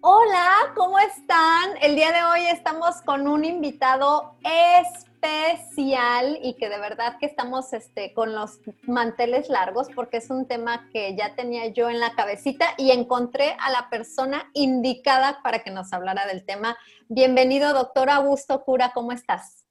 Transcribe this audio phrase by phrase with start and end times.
[0.00, 1.70] Hola, ¿cómo están?
[1.82, 4.36] El día de hoy estamos con un invitado
[4.80, 10.46] especial y que de verdad que estamos este, con los manteles largos porque es un
[10.46, 15.64] tema que ya tenía yo en la cabecita y encontré a la persona indicada para
[15.64, 16.76] que nos hablara del tema.
[17.08, 19.66] Bienvenido, doctor Augusto Cura, ¿cómo estás?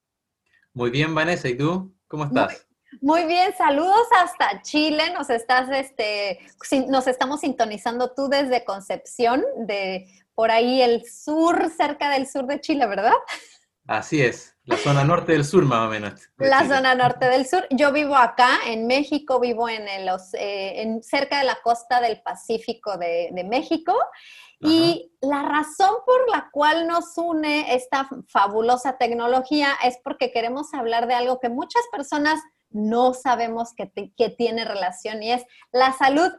[0.74, 1.96] Muy bien, Vanessa, ¿y tú?
[2.10, 2.48] ¿Cómo estás?
[2.48, 2.67] Muy
[3.26, 5.12] bien, saludos hasta Chile.
[5.14, 6.40] Nos estás, este,
[6.88, 12.62] nos estamos sintonizando tú desde Concepción, de por ahí el sur, cerca del sur de
[12.62, 13.14] Chile, ¿verdad?
[13.88, 16.30] Así es, la zona norte del sur más o menos.
[16.38, 17.66] La zona norte del sur.
[17.70, 22.22] Yo vivo acá, en México, vivo en, los, eh, en cerca de la costa del
[22.22, 23.96] Pacífico de, de México.
[24.60, 31.08] Y la razón por la cual nos une esta fabulosa tecnología es porque queremos hablar
[31.08, 32.42] de algo que muchas personas
[32.78, 33.88] no sabemos que,
[34.30, 36.32] tiene relación y es la salud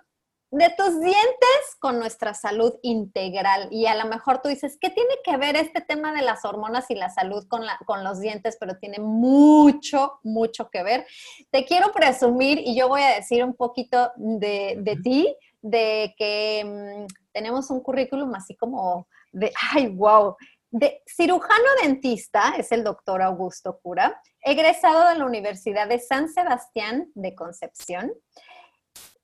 [0.51, 3.69] de tus dientes con nuestra salud integral.
[3.71, 6.91] Y a lo mejor tú dices, ¿qué tiene que ver este tema de las hormonas
[6.91, 8.57] y la salud con, con los dientes?
[8.59, 11.07] Pero tiene mucho, mucho que ver.
[11.51, 16.65] Te quiero presumir y yo voy a decir un poquito de, de ti, de que
[16.65, 20.37] mm, tenemos un currículum así como de, ay, wow,
[20.71, 27.11] de cirujano dentista, es el doctor Augusto Cura, egresado de la Universidad de San Sebastián
[27.15, 28.13] de Concepción,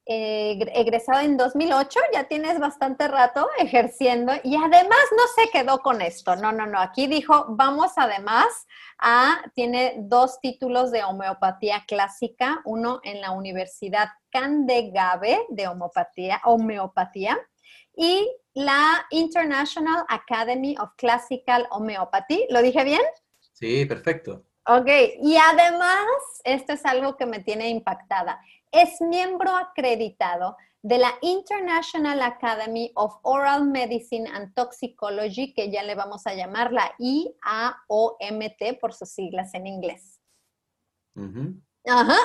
[0.07, 6.03] eh, egresado en 2008, ya tienes bastante rato ejerciendo y además no se quedó con
[6.03, 8.47] esto, no, no, no, aquí dijo, vamos además
[8.99, 17.39] a, tiene dos títulos de homeopatía clásica, uno en la Universidad Candegave de homeopatía, homeopatía
[17.97, 22.47] y la International Academy of Classical Homeopathy.
[22.51, 23.01] ¿Lo dije bien?
[23.53, 24.45] Sí, perfecto.
[24.67, 24.89] Ok,
[25.21, 26.07] y además,
[26.45, 28.41] esto es algo que me tiene impactada,
[28.73, 35.95] es miembro acreditado de la International Academy of Oral Medicine and Toxicology, que ya le
[35.95, 40.21] vamos a llamar la IAOMT por sus siglas en inglés.
[41.87, 42.17] Ajá.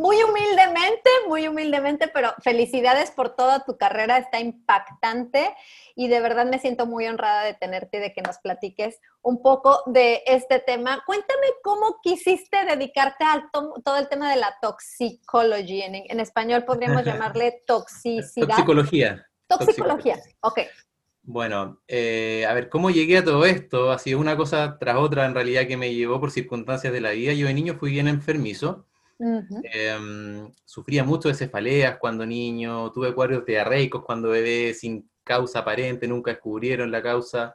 [0.00, 5.54] Muy humildemente, muy humildemente, pero felicidades por toda tu carrera, está impactante
[5.96, 9.42] y de verdad me siento muy honrada de tenerte y de que nos platiques un
[9.42, 11.02] poco de este tema.
[11.04, 15.86] Cuéntame cómo quisiste dedicarte a todo el tema de la toxicología.
[15.86, 18.48] En, español podríamos llamarle toxicidad.
[18.48, 19.26] Toxicología.
[19.48, 20.60] Toxicología, ok.
[21.32, 23.92] Bueno, eh, a ver, ¿cómo llegué a todo esto?
[23.92, 27.12] Ha sido una cosa tras otra en realidad que me llevó por circunstancias de la
[27.12, 27.32] vida.
[27.34, 28.88] Yo de niño fui bien enfermizo.
[29.62, 36.08] Em, sufría mucho de cefaleas cuando niño, tuve cuadros diarreicos cuando bebé sin causa aparente,
[36.08, 37.54] nunca descubrieron la causa.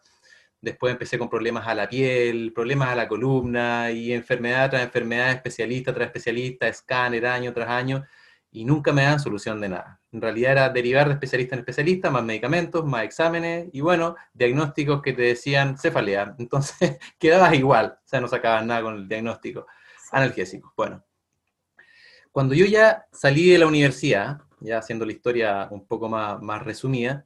[0.61, 5.31] Después empecé con problemas a la piel, problemas a la columna y enfermedad tras enfermedad,
[5.31, 8.05] especialista tras especialista, escáner año tras año
[8.55, 9.99] y nunca me dan solución de nada.
[10.13, 15.01] En realidad era derivar de especialista en especialista, más medicamentos, más exámenes y bueno, diagnósticos
[15.01, 16.35] que te decían cefalea.
[16.39, 19.67] Entonces quedabas igual, o sea, no sacabas nada con el diagnóstico.
[20.11, 20.71] Analgésicos.
[20.77, 21.03] Bueno,
[22.31, 26.63] cuando yo ya salí de la universidad, ya haciendo la historia un poco más, más
[26.63, 27.25] resumida,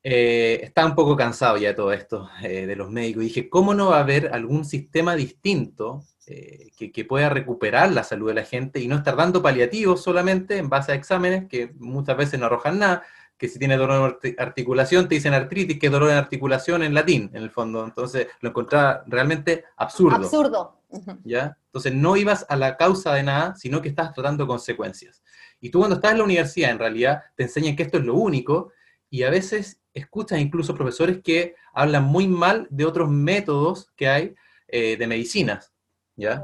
[0.00, 3.24] eh, estaba un poco cansado ya de todo esto, eh, de los médicos.
[3.24, 8.02] Y dije, ¿cómo no va a haber algún sistema distinto eh, que, pueda recuperar la
[8.02, 11.72] salud de la gente y no estar dando paliativos solamente en base a exámenes que
[11.78, 13.04] muchas veces no arrojan nada,
[13.38, 16.94] que si tiene dolor en articulación te dicen artritis, que es dolor en articulación en
[16.94, 17.84] latín, en el fondo.
[17.84, 20.16] Entonces lo encontraba realmente absurdo.
[20.16, 20.80] Absurdo.
[21.22, 21.56] ¿Ya?
[21.66, 25.22] Entonces no ibas a la causa de nada, sino que estás tratando consecuencias.
[25.60, 28.14] Y tú cuando estás en la universidad, en realidad, te enseñan que esto es lo
[28.14, 28.72] único,
[29.10, 34.34] y a veces escuchas incluso profesores que hablan muy mal de otros métodos que hay
[34.68, 35.72] eh, de medicinas.
[36.16, 36.42] ¿Ya?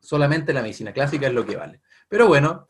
[0.00, 1.80] Solamente la medicina clásica es lo que vale.
[2.08, 2.68] Pero bueno,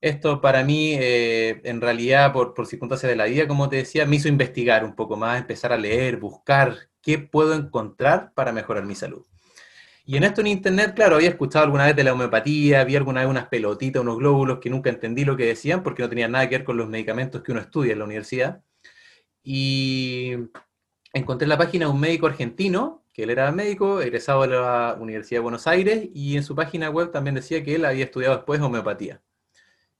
[0.00, 4.06] esto para mí, eh, en realidad, por, por, circunstancias de la vida, como te decía,
[4.06, 8.84] me hizo investigar un poco más, empezar a leer, buscar qué puedo encontrar para mejorar
[8.84, 9.24] mi salud.
[10.06, 13.20] Y en esto en internet, claro, había escuchado alguna vez de la homeopatía, había alguna
[13.22, 16.48] vez unas pelotitas, unos glóbulos que nunca entendí lo que decían porque no tenían nada
[16.48, 18.62] que ver con los medicamentos que uno estudia en la universidad.
[19.42, 20.32] Y
[21.14, 25.38] encontré en la página un médico argentino, que él era médico, egresado de la Universidad
[25.38, 28.60] de Buenos Aires, y en su página web también decía que él había estudiado después
[28.60, 29.22] homeopatía.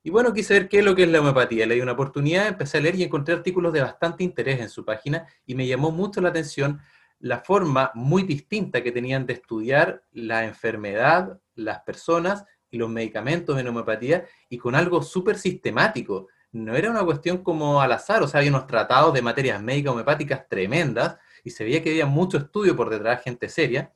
[0.02, 1.64] Y bueno, quise ver qué es lo que es la homeopatía.
[1.64, 4.84] Le di una oportunidad, empecé a leer y encontré artículos de bastante interés en su
[4.84, 6.80] página y me llamó mucho la atención
[7.20, 13.58] la forma muy distinta que tenían de estudiar la enfermedad, las personas y los medicamentos
[13.58, 16.26] en homeopatía y con algo súper sistemático.
[16.50, 19.92] No era una cuestión como al azar, o sea, había unos tratados de materias médicas
[19.92, 23.92] homeopáticas tremendas y se veía que había mucho estudio por detrás, gente seria.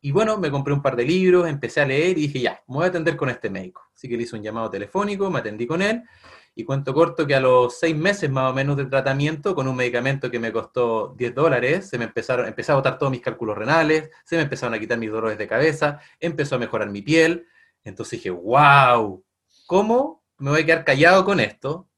[0.00, 2.76] Y bueno, me compré un par de libros, empecé a leer y dije, ya, me
[2.76, 3.82] voy a atender con este médico.
[3.94, 6.02] Así que le hice un llamado telefónico, me atendí con él
[6.56, 9.74] y cuento corto que a los seis meses más o menos de tratamiento, con un
[9.74, 13.58] medicamento que me costó 10 dólares, se me empezaron, empecé a botar todos mis cálculos
[13.58, 17.46] renales, se me empezaron a quitar mis dolores de cabeza, empezó a mejorar mi piel.
[17.82, 19.24] Entonces dije, wow,
[19.66, 21.88] ¿cómo me voy a quedar callado con esto?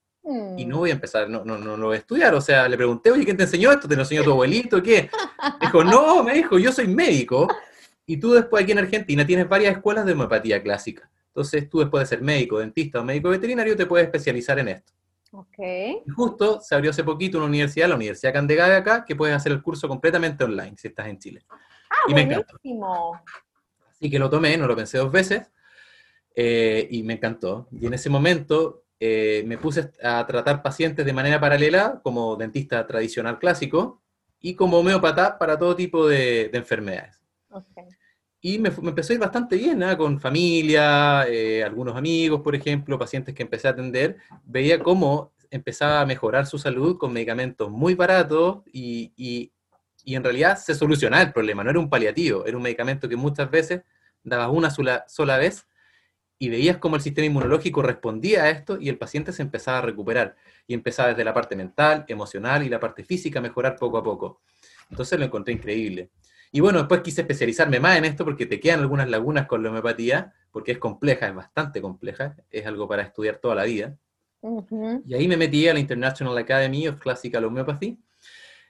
[0.57, 2.35] Y no voy a empezar, no, no, no lo voy a estudiar.
[2.35, 3.87] O sea, le pregunté, oye, ¿quién te enseñó esto?
[3.87, 4.83] ¿Te lo enseñó tu abuelito?
[4.83, 5.09] ¿Qué?
[5.61, 7.47] Dijo, no, me dijo, yo soy médico.
[8.07, 11.09] Y tú después aquí en Argentina tienes varias escuelas de homeopatía clásica.
[11.29, 14.93] Entonces tú después de ser médico, dentista o médico veterinario te puedes especializar en esto.
[15.33, 15.59] Ok.
[16.07, 19.53] Y justo se abrió hace poquito una universidad, la Universidad Candegave acá, que puedes hacer
[19.53, 21.45] el curso completamente online si estás en Chile.
[21.91, 23.21] Ah, Y me buenísimo.
[23.91, 25.51] Así que lo tomé, no lo pensé dos veces,
[26.35, 27.69] eh, y me encantó.
[27.73, 32.87] Y en ese momento eh, me puse a tratar pacientes de manera paralela, como dentista
[32.87, 34.03] tradicional clásico,
[34.41, 37.21] y como homeópata para todo tipo de, de enfermedades.
[37.51, 37.67] Ok.
[38.41, 39.97] Y me, me empezó a ir bastante bien, ¿ah?
[39.97, 46.01] con familia, eh, algunos amigos, por ejemplo, pacientes que empecé a atender, veía cómo empezaba
[46.01, 49.53] a mejorar su salud con medicamentos muy baratos y, y-
[50.05, 53.17] y en realidad se solucionaba el problema, no era un paliativo, era un medicamento que
[53.17, 53.83] muchas veces
[54.23, 55.67] dabas una sola, sola vez
[56.39, 59.83] y veías cómo el sistema inmunológico respondía a esto y el paciente se empezaba a
[59.83, 60.37] recuperar
[60.67, 64.05] y empezaba desde la parte mental, emocional y la parte física a mejorar poco a
[64.05, 64.43] poco.
[64.91, 66.11] Entonces lo encontré increíble.
[66.53, 69.71] Y bueno, después quise especializarme más en esto porque te quedan algunas lagunas con la
[69.71, 73.97] homeopatía, porque es compleja, es bastante compleja, es algo para estudiar toda la vida.
[75.05, 77.99] Y ahí me metí a la International Academy of Classical Homeopathy.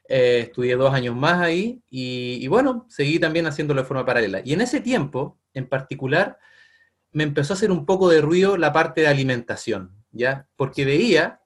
[0.08, 4.40] Eh, estudié dos años más ahí y, y bueno, seguí también haciéndolo de forma paralela.
[4.44, 6.38] Y en ese tiempo, en particular,
[7.12, 10.48] me empezó a hacer un poco de ruido la parte de alimentación, ¿ya?
[10.56, 11.40] Porque veía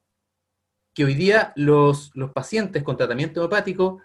[0.94, 4.00] que hoy día los, los pacientes con tratamiento homeopático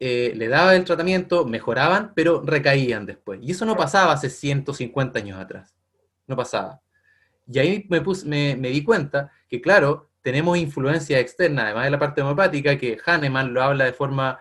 [0.00, 3.40] eh, le daba el tratamiento, mejoraban, pero recaían después.
[3.42, 5.74] Y eso no pasaba hace 150 años atrás.
[6.26, 6.80] No pasaba.
[7.46, 11.90] Y ahí me, pus- me, me di cuenta que, claro, tenemos influencia externa, además de
[11.90, 14.40] la parte homeopática, que Hahnemann lo habla de forma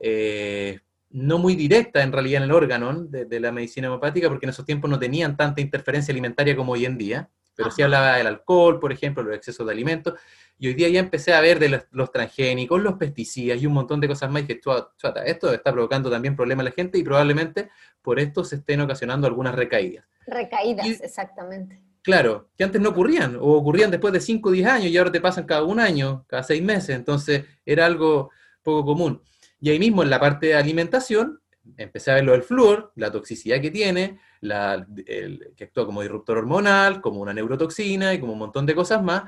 [0.00, 0.80] eh,
[1.10, 4.50] no muy directa en realidad en el órgano de, de la medicina homeopática, porque en
[4.50, 8.26] esos tiempos no tenían tanta interferencia alimentaria como hoy en día, pero sí hablaba del
[8.28, 10.14] alcohol, por ejemplo, los excesos de alimentos,
[10.58, 13.72] y hoy día ya empecé a ver de los, los transgénicos, los pesticidas y un
[13.72, 16.74] montón de cosas más, y dije, "Chua- chuata, esto está provocando también problemas a la
[16.74, 17.68] gente y probablemente
[18.02, 20.04] por esto se estén ocasionando algunas recaídas.
[20.26, 21.80] Recaídas, Y- exactamente.
[22.02, 25.10] Claro, que antes no ocurrían, o ocurrían después de 5 o 10 años y ahora
[25.12, 28.30] te pasan cada un año, cada seis meses, entonces era algo
[28.62, 29.20] poco común.
[29.60, 31.40] Y ahí mismo en la parte de alimentación,
[31.76, 36.00] empecé a ver lo del flúor, la toxicidad que tiene, la- el- que actúa como
[36.02, 39.24] disruptor hormonal, como una neurotoxina y como un montón de cosas más.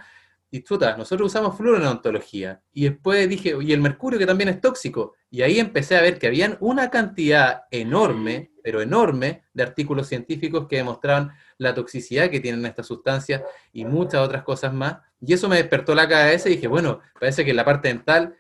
[0.53, 0.65] Y
[0.99, 2.61] nosotros usamos flúor en odontología.
[2.73, 5.15] Y después dije, y el mercurio que también es tóxico.
[5.31, 10.67] Y ahí empecé a ver que habían una cantidad enorme, pero enorme, de artículos científicos
[10.67, 14.97] que demostraban la toxicidad que tienen estas sustancias y muchas otras cosas más.
[15.21, 18.35] Y eso me despertó la cabeza y dije, bueno, parece que la parte dental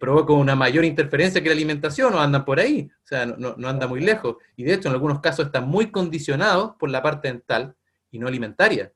[0.00, 3.86] provoca una mayor interferencia que la alimentación o andan por ahí, o sea, no anda
[3.86, 4.36] muy lejos.
[4.56, 7.76] Y de hecho, en algunos casos están muy condicionados por la parte dental
[8.10, 8.92] y no alimentaria.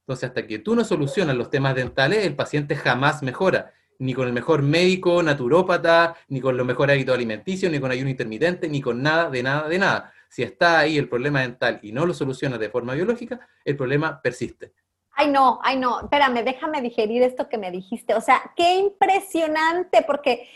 [0.00, 4.26] Entonces, hasta que tú no solucionas los temas dentales, el paciente jamás mejora, ni con
[4.26, 8.80] el mejor médico, naturópata, ni con los mejores hábitos alimenticios, ni con ayuno intermitente, ni
[8.80, 10.12] con nada, de nada, de nada.
[10.28, 14.20] Si está ahí el problema dental y no lo solucionas de forma biológica, el problema
[14.20, 14.72] persiste.
[15.12, 18.14] Ay, no, ay, no, espérame, déjame digerir esto que me dijiste.
[18.14, 20.48] O sea, qué impresionante, porque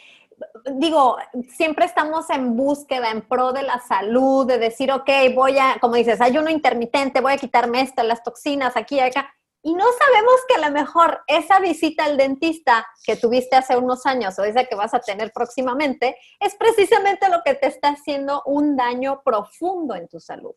[0.74, 1.16] digo,
[1.48, 5.96] siempre estamos en búsqueda, en pro de la salud, de decir, ok, voy a, como
[5.96, 9.32] dices, ayuno intermitente, voy a quitarme esto, las toxinas aquí acá.
[9.66, 14.04] Y no sabemos que a lo mejor esa visita al dentista que tuviste hace unos
[14.04, 18.42] años o esa que vas a tener próximamente es precisamente lo que te está haciendo
[18.44, 20.54] un daño profundo en tu salud.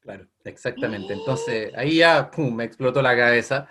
[0.00, 1.12] Claro, exactamente.
[1.12, 3.68] Entonces ahí ya pum, me explotó la cabeza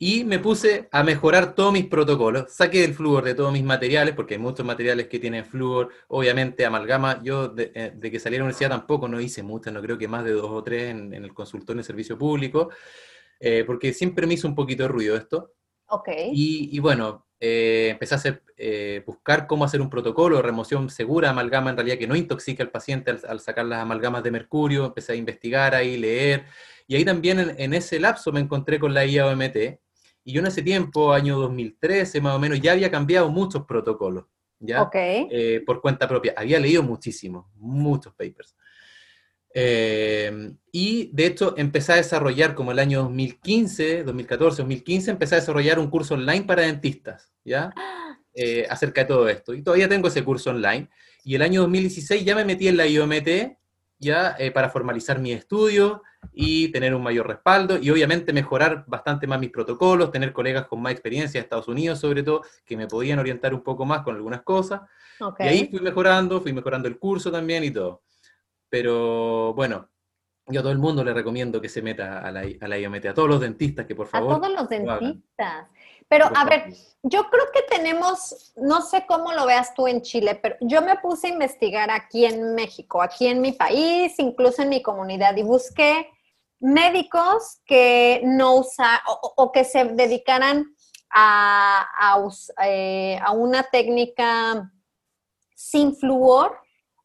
[0.00, 2.52] Y me puse a mejorar todos mis protocolos.
[2.52, 5.90] Saqué el flúor de todos mis materiales, porque hay muchos materiales que tienen flúor.
[6.08, 7.20] Obviamente, amalgama.
[7.22, 10.06] Yo, de, eh, que salí a la universidad, tampoco no hice muchas, no creo que
[10.06, 12.70] más de dos o tres en, el consultorio de servicio público,
[13.40, 15.54] eh, porque siempre me hizo un poquito de ruido esto.
[15.88, 16.08] Ok.
[16.32, 18.42] Y, bueno, eh, empecé a hacer,
[19.06, 22.62] buscar cómo hacer un protocolo de remoción segura de amalgama, en realidad que no intoxique
[22.62, 24.86] al paciente al, al, sacar las amalgamas de mercurio.
[24.86, 26.44] Empecé a investigar ahí, leer.
[26.86, 29.78] Y ahí también en, en ese lapso me encontré con la IAOMT
[30.28, 34.26] y yo en ese tiempo, año 2013 más o menos, ya había cambiado muchos protocolos,
[34.58, 34.82] ¿ya?
[34.94, 36.34] Eh, por cuenta propia.
[36.36, 38.54] Había leído muchísimo, muchos papers.
[40.28, 45.40] Eh, y de hecho empecé a desarrollar, como el año 2015, 2014, 2015, empecé a
[45.40, 47.72] desarrollar un curso online para dentistas, ¿ya?
[48.40, 49.52] Eh, acerca de todo esto.
[49.52, 50.88] Y todavía tengo ese curso online.
[51.24, 53.56] Y el año 2016 ya me metí en la IOMT,
[53.98, 59.40] ya para formalizar mi estudio, y tener un mayor respaldo y obviamente mejorar bastante más
[59.40, 63.18] mis protocolos, tener colegas con más experiencia de Estados Unidos sobre todo, que me podían
[63.18, 64.82] orientar un poco más con algunas cosas.
[65.38, 68.02] Y ahí fui mejorando, fui mejorando el curso también y todo.
[68.68, 69.88] Pero bueno,
[70.48, 73.06] yo a todo el mundo le recomiendo que se meta a la, a la IOMT,
[73.06, 74.34] a todos los dentistas que por favor...
[74.34, 75.66] A todos los dentistas.
[76.08, 80.38] Pero a ver, yo creo que tenemos, no sé cómo lo veas tú en Chile,
[80.42, 84.70] pero yo me puse a investigar aquí en México, aquí en mi país, incluso en
[84.70, 86.08] mi comunidad, y busqué
[86.60, 88.98] médicos que no usan
[89.36, 90.74] o, que se dedicaran
[91.10, 92.18] a,
[92.64, 94.72] eh, a, una técnica
[95.54, 96.58] sin flúor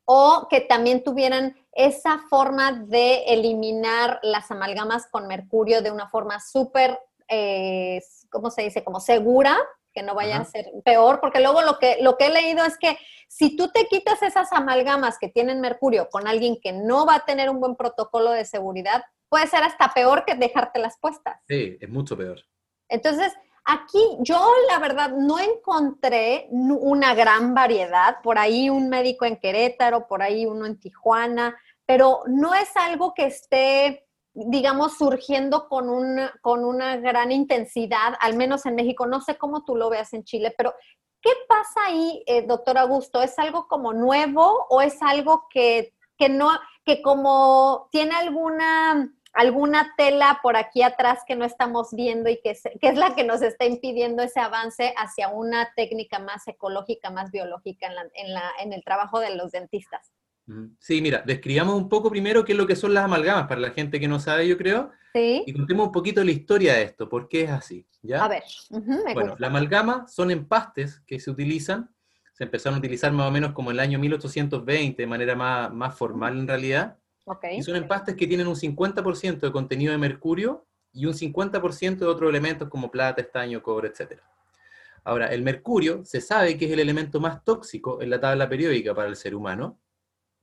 [0.06, 6.40] o que también tuvieran esa forma de eliminar las amalgamas con mercurio de una forma
[6.40, 8.84] súper, eh, ¿cómo se dice?
[8.84, 9.58] Como segura,
[9.94, 12.78] que no vayan a ser peor, porque luego lo que, lo que he leído es
[12.78, 17.16] que si tú te quitas esas amalgamas que tienen mercurio con alguien que no va
[17.16, 21.40] a tener un buen protocolo de seguridad, puede ser hasta peor que dejarte las puestas.
[21.48, 22.40] Sí, es mucho peor.
[22.90, 23.34] Entonces,
[23.66, 30.08] aquí yo la verdad no encontré una gran variedad, por ahí un médico en Querétaro,
[30.08, 34.04] por ahí uno en Tijuana, pero no es algo que esté
[34.34, 39.06] digamos, surgiendo con una, con una gran intensidad, al menos en México.
[39.06, 40.74] No sé cómo tú lo veas en Chile, pero
[41.22, 43.22] ¿qué pasa ahí, eh, doctor Augusto?
[43.22, 46.50] ¿Es algo como nuevo o es algo que, que no,
[46.84, 52.52] que como tiene alguna alguna tela por aquí atrás que no estamos viendo y que,
[52.52, 57.88] es la que nos está impidiendo ese avance hacia una técnica más ecológica, más biológica
[57.88, 60.14] en, en, el trabajo de los dentistas.
[60.80, 63.72] Sí, mira, describamos un poco primero qué es lo que son las amalgamas para la
[63.72, 64.92] gente que no sabe, yo creo.
[65.14, 65.44] Sí.
[65.46, 67.88] Y contemos un poquito la historia de esto, por qué es así.
[68.02, 68.24] ¿ya?
[68.24, 68.44] A ver.
[69.14, 71.90] bueno, la amalgama son empastes que se utilizan,
[72.34, 75.74] se empezaron a utilizar más o menos como en el año 1820, de manera más,
[75.74, 76.98] más formal en realidad,
[77.56, 82.06] y son empastes que tienen un 50% de contenido de mercurio y un 50% de
[82.06, 84.22] otros elementos como plata, estaño, cobre, etc.
[85.04, 88.94] Ahora, el mercurio se sabe que es el elemento más tóxico en la tabla periódica
[88.94, 89.80] para el ser humano.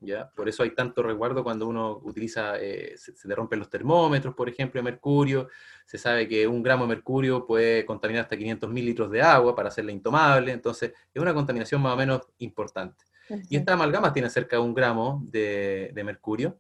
[0.01, 0.31] ¿ya?
[0.31, 4.49] Por eso hay tanto resguardo cuando uno utiliza, eh, se, le rompen los termómetros, por
[4.49, 5.49] ejemplo, de mercurio.
[5.87, 9.55] Se sabe que un gramo de mercurio puede contaminar hasta 500 mil litros de agua
[9.55, 10.53] para hacerla intomable.
[10.53, 13.05] Entonces, es una contaminación más o menos importante.
[13.49, 16.59] Y esta amalgama tiene cerca de un gramo de, de mercurio.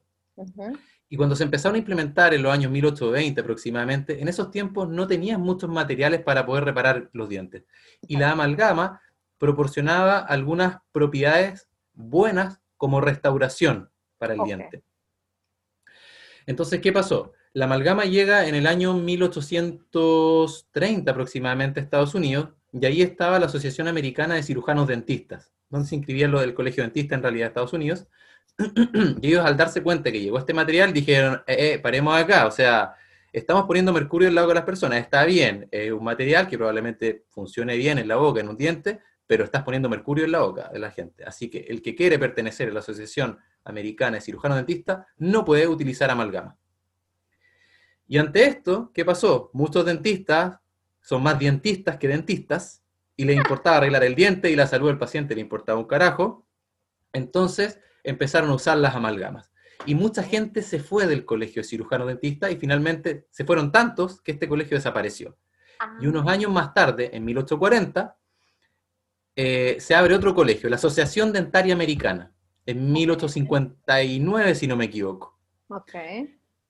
[1.08, 5.06] Y cuando se empezaron a implementar en los años 1820 aproximadamente, en esos tiempos no
[5.06, 7.64] tenían muchos materiales para poder reparar los dientes.
[8.02, 9.00] Y la amalgama
[9.38, 14.84] proporcionaba algunas propiedades buenas como restauración para el diente.
[16.46, 17.32] Entonces, ¿qué pasó?
[17.52, 23.46] La amalgama llega en el año 1830 aproximadamente a Estados Unidos, y ahí estaba la
[23.46, 27.48] Asociación Americana de Cirujanos Dentistas, donde se inscribía lo del Colegio Dentista en realidad de
[27.48, 28.06] Estados Unidos,
[29.20, 32.50] y ellos al darse cuenta que llegó este material dijeron, eh, eh, paremos acá, o
[32.50, 32.94] sea,
[33.32, 37.24] estamos poniendo mercurio al lado de las personas, está bien, es un material que probablemente
[37.28, 40.68] funcione bien en la boca, en un diente, pero estás poniendo mercurio en la boca
[40.72, 41.24] de la gente.
[41.24, 45.68] Así que el que quiere pertenecer a la Asociación Americana de Cirujanos Dentistas no puede
[45.68, 46.56] utilizar amalgama.
[48.08, 49.50] Y ante esto, ¿qué pasó?
[49.52, 50.58] Muchos dentistas
[51.00, 52.82] son más dentistas que dentistas
[53.16, 56.44] y les importaba arreglar el diente y la salud del paciente le importaba un carajo.
[57.12, 59.50] Entonces, empezaron a usar las amalgamas.
[59.86, 64.20] Y mucha gente se fue del colegio de cirujano dentista y finalmente se fueron tantos
[64.20, 65.36] que este colegio desapareció.
[66.00, 66.32] Y unos ah.
[66.32, 68.16] años más tarde, en 1840,
[69.36, 72.34] eh, se abre otro colegio, la Asociación Dentaria Americana,
[72.66, 75.38] en 1859, si no me equivoco.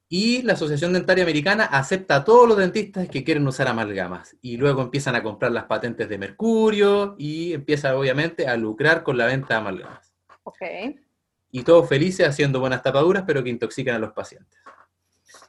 [0.08, 4.36] Y la Asociación Dentaria Americana acepta a todos los dentistas que quieren usar amalgamas.
[4.40, 9.16] Y luego empiezan a comprar las patentes de mercurio y empieza obviamente a lucrar con
[9.16, 10.14] la venta de amalgamas.
[10.44, 11.00] Okay
[11.50, 14.58] y todos felices haciendo buenas tapaduras, pero que intoxican a los pacientes.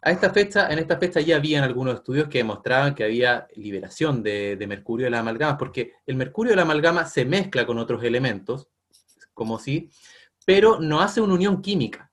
[0.04, 4.56] A esta en esta fecha ya habían algunos estudios que demostraban que había liberación de,
[4.56, 8.04] de mercurio de las amalgamas, porque el mercurio de la amalgama se mezcla con otros
[8.04, 8.68] elementos,
[9.34, 9.90] como si,
[10.46, 12.12] pero no hace una unión química.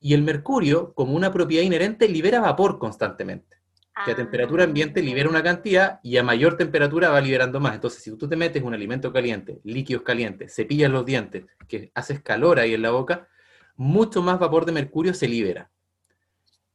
[0.00, 3.59] Y el mercurio, como una propiedad inherente, libera vapor constantemente.
[4.04, 7.74] Que a temperatura ambiente libera una cantidad y a mayor temperatura va liberando más.
[7.74, 12.20] Entonces, si tú te metes un alimento caliente, líquidos calientes, cepillas los dientes, que haces
[12.20, 13.28] calor ahí en la boca,
[13.76, 15.70] mucho más vapor de mercurio se libera.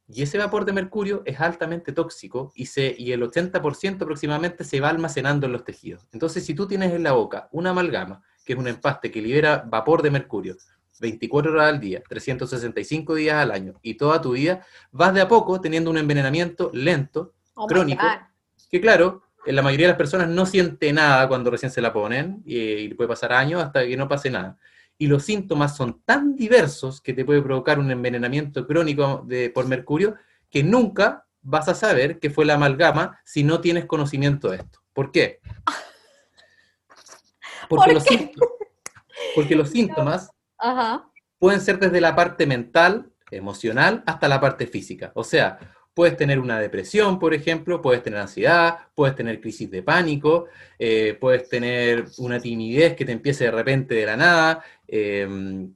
[0.07, 4.79] Y ese vapor de mercurio es altamente tóxico y, se, y el 80% aproximadamente se
[4.79, 6.07] va almacenando en los tejidos.
[6.11, 9.65] Entonces, si tú tienes en la boca una amalgama, que es un empaste que libera
[9.67, 10.55] vapor de mercurio
[10.99, 15.27] 24 horas al día, 365 días al año y toda tu vida, vas de a
[15.27, 18.05] poco teniendo un envenenamiento lento, Oh crónico,
[18.69, 21.93] que claro, en la mayoría de las personas no siente nada cuando recién se la
[21.93, 24.57] ponen y, y puede pasar años hasta que no pase nada.
[24.97, 29.67] Y los síntomas son tan diversos que te puede provocar un envenenamiento crónico de, por
[29.67, 30.15] mercurio
[30.49, 34.79] que nunca vas a saber que fue la amalgama si no tienes conocimiento de esto.
[34.93, 35.39] ¿Por qué?
[37.69, 38.17] Porque, ¿Por los, qué?
[38.17, 38.49] síntomas,
[39.33, 40.29] porque los síntomas
[41.39, 45.11] Pueden ser desde la parte mental, emocional, hasta la parte física.
[45.15, 45.57] O sea,
[45.93, 50.45] puedes tener una depresión, por ejemplo, puedes tener ansiedad, puedes tener crisis de pánico,
[50.77, 55.67] eh, puedes tener una timidez que te empiece de repente de la nada, eh,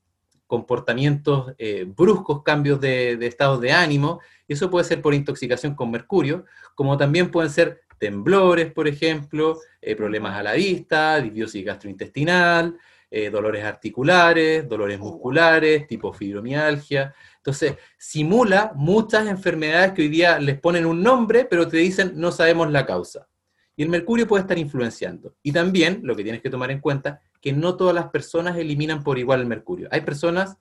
[0.48, 4.20] comportamientos eh, bruscos, cambios de, de estados de ánimo.
[4.48, 9.96] Eso puede ser por intoxicación con mercurio, como también pueden ser temblores, por ejemplo, eh,
[9.96, 12.78] problemas a la vista, disbiosis gastrointestinal,
[13.12, 17.14] eh, dolores articulares, dolores musculares, tipo fibromialgia.
[17.38, 22.32] Entonces, simula muchas enfermedades que hoy día les ponen un nombre, pero te dicen no
[22.32, 23.28] sabemos la causa.
[23.76, 25.36] Y el mercurio puede estar influenciando.
[25.42, 29.04] Y también, lo que tienes que tomar en cuenta, que no todas las personas eliminan
[29.04, 29.88] por igual el mercurio.
[29.92, 30.58] Hay personas,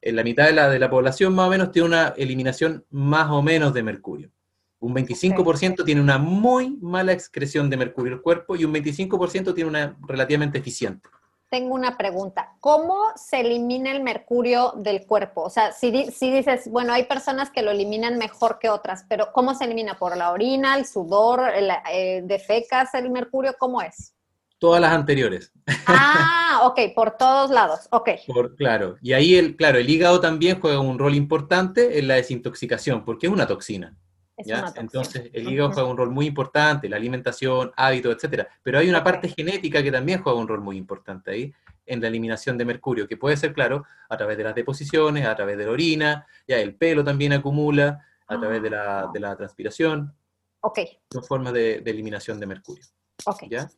[0.00, 3.30] en la mitad de la, de la población más o menos, tiene una eliminación más
[3.30, 4.30] o menos de mercurio.
[4.78, 9.54] Un 25% tiene una muy mala excreción de mercurio en el cuerpo y un 25%
[9.54, 11.08] tiene una relativamente eficiente.
[11.50, 12.54] Tengo una pregunta.
[12.60, 15.42] ¿Cómo se elimina el mercurio del cuerpo?
[15.42, 19.04] O sea, si, di- si dices, bueno, hay personas que lo eliminan mejor que otras,
[19.08, 19.98] pero ¿cómo se elimina?
[19.98, 23.56] ¿Por la orina, el sudor, el, eh, de fecas el mercurio?
[23.58, 24.14] ¿Cómo es?
[24.60, 25.52] Todas las anteriores.
[25.86, 27.88] Ah, ok, por todos lados.
[27.90, 28.10] Ok.
[28.28, 28.96] Por, claro.
[29.02, 33.26] Y ahí, el, claro, el hígado también juega un rol importante en la desintoxicación, porque
[33.26, 33.96] es una toxina.
[34.40, 34.54] Es ¿ya?
[34.56, 34.80] una toxina.
[34.82, 38.48] Entonces, el hígado juega un rol muy importante, la alimentación, hábitos, etcétera.
[38.62, 41.52] Pero hay una parte genética que también juega un rol muy importante ahí,
[41.86, 45.34] en la eliminación de mercurio, que puede ser, claro, a través de las deposiciones, a
[45.34, 49.10] través de la orina, ya el pelo también acumula, a través de la, Ah.
[49.12, 50.14] de la transpiración,
[50.60, 50.78] Ok,
[51.10, 52.84] son formas de, de eliminación de mercurio.
[53.24, 53.44] ok.
[53.50, 53.68] ¿ya?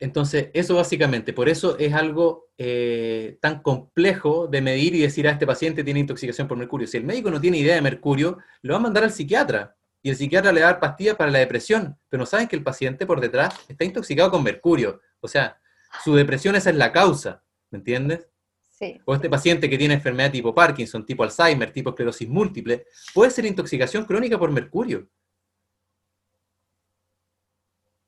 [0.00, 5.32] Entonces, eso básicamente, por eso es algo eh, tan complejo de medir y decir a
[5.32, 6.86] este paciente tiene intoxicación por mercurio.
[6.86, 10.08] Si el médico no tiene idea de mercurio, lo va a mandar al psiquiatra y
[10.08, 12.62] el psiquiatra le va a dar pastillas para la depresión, pero no saben que el
[12.62, 15.02] paciente por detrás está intoxicado con mercurio.
[15.20, 15.60] O sea,
[16.02, 18.26] su depresión esa es la causa, ¿me entiendes?
[18.70, 18.98] Sí.
[19.04, 23.44] O este paciente que tiene enfermedad tipo Parkinson, tipo Alzheimer, tipo esclerosis múltiple, puede ser
[23.44, 25.06] intoxicación crónica por mercurio.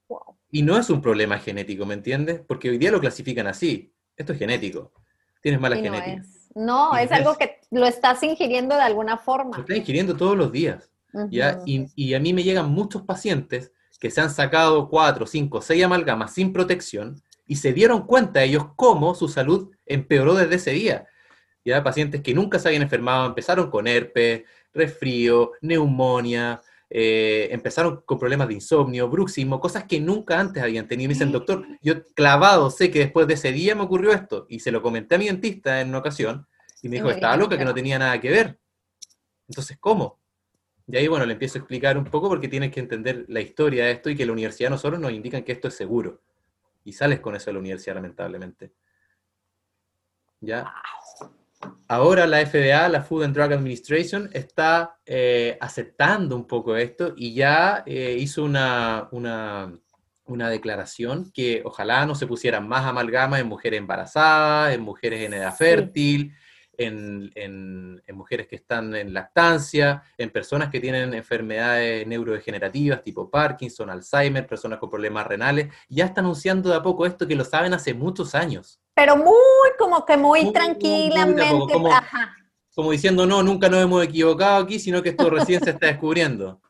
[0.09, 0.39] Wow.
[0.53, 2.41] Y no es un problema genético, ¿me entiendes?
[2.47, 3.93] Porque hoy día lo clasifican así.
[4.17, 4.93] Esto es genético.
[5.41, 6.21] Tienes mala no genética.
[6.23, 6.49] es.
[6.55, 9.59] No, es algo que lo estás ingiriendo de alguna Lo forma.
[9.59, 10.91] estás ingiriendo todos los días.
[11.31, 15.83] Y, y a mí me llegan muchos pacientes que se han sacado cuatro, cinco, seis
[15.85, 21.07] amalgamas sin protección y se dieron cuenta ellos cómo su salud empeoró desde ese día.
[21.65, 24.43] Ya pacientes que nunca se habían enfermado, empezaron con herpes,
[24.75, 26.61] resfrío, neumonía,
[26.95, 31.09] eh, empezaron con problemas de insomnio, bruxismo, cosas que nunca antes habían tenido.
[31.09, 34.45] Me dicen, doctor, yo clavado sé que después de ese día me ocurrió esto.
[34.51, 36.47] Y se lo comenté a mi dentista en una ocasión
[36.83, 37.73] y me dijo, estaba loca, que no.
[37.73, 38.59] tenía nada que ver.
[39.49, 40.21] Entonces, ¿cómo?
[40.87, 43.87] Y ahí, bueno, le empiezo a explicar un poco porque tienes que entender la historia
[43.87, 46.21] de esto y que la universidad nosotros nos indican que esto es seguro.
[46.85, 48.71] Y sales con eso de la universidad, lamentablemente.
[50.41, 50.75] ¿Ya?
[51.89, 57.35] Ahora la FDA, la Food and Drug Administration, está eh, aceptando un poco esto y
[57.35, 59.73] ya eh, hizo una, una,
[60.25, 65.35] una declaración que ojalá no se pusieran más amalgamas en mujeres embarazadas, en mujeres en
[65.35, 65.65] edad Sí.
[65.65, 66.35] fértil,
[66.79, 73.31] en, en- en mujeres que están en lactancia, en personas que tienen enfermedades neurodegenerativas tipo
[73.31, 75.69] Parkinson, Alzheimer, personas con problemas renales.
[75.89, 78.81] Ya está anunciando de a poco esto que lo saben hace muchos años.
[78.95, 79.35] Pero muy,
[79.79, 81.73] como que muy, Muy, muy, muy tranquilamente.
[81.73, 82.35] como- Ajá.
[82.75, 86.61] como diciendo, no, nunca nos hemos equivocado aquí, sino que esto recién se está descubriendo.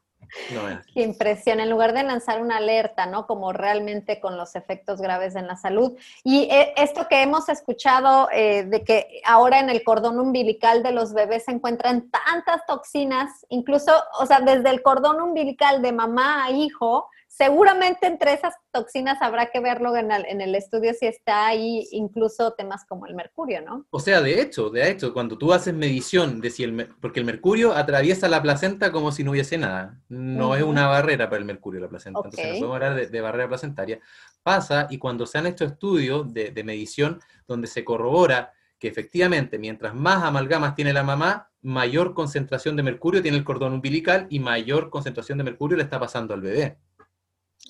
[0.55, 0.79] No es.
[0.95, 3.27] Qué impresión, en lugar de lanzar una alerta, ¿no?
[3.27, 5.93] Como realmente con los efectos graves en la salud.
[6.25, 10.93] Y eh, esto que hemos escuchado eh, de que ahora en el cordón umbilical de
[10.93, 16.45] los bebés se encuentran tantas toxinas, incluso, o sea, desde el cordón umbilical de mamá
[16.47, 21.89] a hijo, seguramente entre esas toxinas habrá que verlo en el, estudio si está ahí
[21.91, 23.87] incluso temas como el mercurio, ¿no?
[23.91, 27.27] O sea, de hecho, de hecho, cuando tú haces medición de si el, porque el
[27.27, 31.47] mercurio atraviesa la placenta como si no hubiese nada, no es una barrera para el
[31.47, 33.99] mercurio la placenta, entonces no podemos hablar de, barrera placentaria,
[34.43, 37.19] pasa y cuando se han hecho estudios de, de medición
[37.49, 43.23] donde se corrobora que efectivamente mientras más amalgamas tiene la mamá, mayor concentración de mercurio
[43.23, 46.79] tiene el cordón umbilical y mayor concentración de mercurio le está pasando al bebé.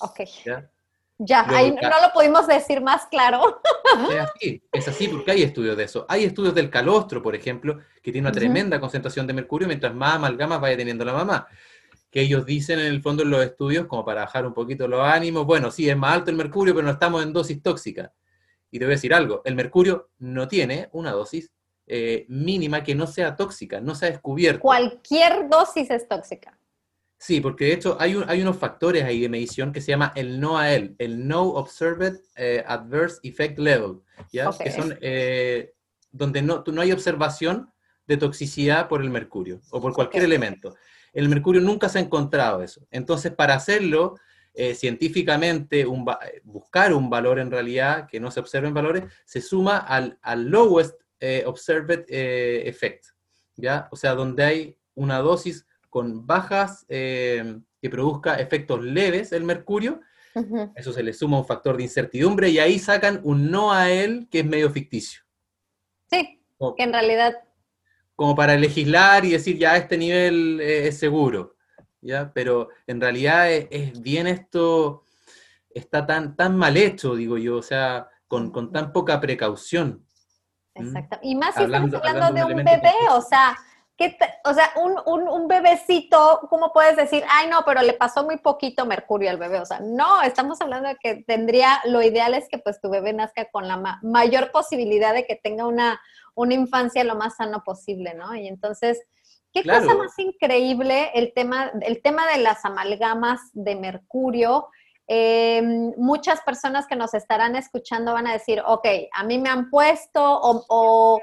[0.01, 0.21] Ok.
[1.19, 3.61] Ya, ahí no lo pudimos decir más claro.
[4.11, 6.05] Es así, es así porque hay estudios de eso.
[6.09, 10.17] Hay estudios del calostro, por ejemplo, que tiene una tremenda concentración de mercurio mientras más
[10.17, 11.47] amalgamas vaya teniendo la mamá.
[12.11, 15.01] Que ellos dicen en el fondo en los estudios, como para bajar un poquito los
[15.07, 18.13] ánimos, bueno, sí, es más alto el mercurio, pero no estamos en dosis tóxica.
[18.71, 21.53] Y te voy a decir algo, el mercurio no tiene una dosis
[21.87, 24.61] eh, mínima que no sea tóxica, no se ha descubierto.
[24.61, 26.59] Cualquier dosis es tóxica.
[27.23, 30.41] Sí, porque de hecho hay, hay unos factores ahí de medición que se llama el
[30.41, 34.01] NOAEL, el No Observed eh, Adverse Effect Level,
[34.33, 34.51] ¿ya?
[34.51, 35.73] que son eh,
[36.11, 37.71] donde no, no hay observación
[38.09, 40.75] de toxicidad por el mercurio o por cualquier elemento.
[41.13, 42.89] El mercurio nunca se ha encontrado eso.
[42.91, 44.17] Entonces, para hacerlo
[44.53, 46.05] eh, científicamente, un,
[46.43, 51.01] buscar un valor en realidad que no se observen valores, se suma al, al lowest
[51.47, 53.05] observed effect,
[53.55, 53.87] ¿ya?
[53.93, 60.01] O sea, donde hay una dosis con bajas eh, que produzca efectos leves el mercurio,
[60.75, 64.27] eso se le suma un factor de incertidumbre y ahí sacan un no a él
[64.31, 65.21] que es medio ficticio.
[66.11, 66.43] Sí,
[66.79, 67.35] que en realidad...
[68.17, 71.57] Como para legislar y decir ya este nivel eh, es seguro,
[72.01, 72.33] ¿ya?
[72.33, 75.05] Pero en realidad es, bien esto,
[75.69, 80.07] está tan, tan mal hecho, digo yo, o sea, con, con tan poca precaución.
[80.75, 81.19] Exacto.
[81.21, 83.59] Y más si estamos hablando, de un bebé, o sea,
[84.45, 88.39] o sea, un, un, un, bebecito, ¿cómo puedes decir, ay no, pero le pasó muy
[88.39, 89.61] poquito mercurio al bebé?
[89.61, 93.13] O sea, no, estamos hablando de que tendría, lo ideal es que pues tu bebé
[93.13, 96.01] nazca con la mayor posibilidad de que tenga una,
[96.35, 98.35] una infancia lo más sano posible, ¿no?
[98.35, 99.01] Y entonces,
[99.53, 104.69] qué cosa más increíble el tema, el tema de las amalgamas de mercurio.
[105.07, 109.69] Em, muchas personas que nos estarán escuchando van a decir, ok, a mí me han
[109.69, 111.21] puesto o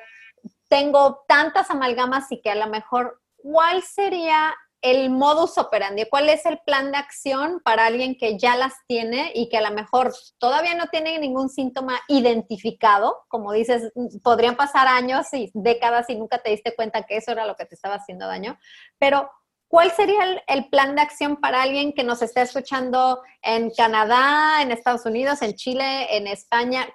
[0.69, 6.05] tengo tantas amalgamas y que a lo mejor, ¿cuál sería el modus operandi?
[6.09, 9.69] ¿Cuál es el plan de acción para alguien que ya las tiene y que a
[9.69, 13.17] lo mejor todavía no tiene ningún síntoma identificado?
[13.27, 13.91] Como dices,
[14.23, 17.65] podrían pasar años y décadas y nunca te diste cuenta que eso era lo que
[17.65, 18.57] te estaba haciendo daño,
[18.97, 19.29] pero
[19.71, 24.63] ¿Cuál sería el, el, plan de acción para alguien que nos está escuchando en Canadá,
[24.63, 26.87] en Estados Unidos, en Chile, en España?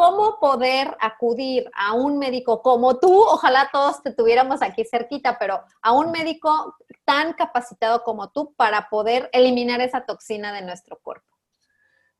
[0.00, 5.60] Cómo poder acudir a un médico como tú, ojalá todos te tuviéramos aquí cerquita, pero
[5.82, 11.28] a un médico tan capacitado como tú para poder eliminar esa toxina de nuestro cuerpo.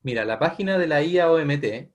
[0.03, 1.89] Mira, la página de la IAOMT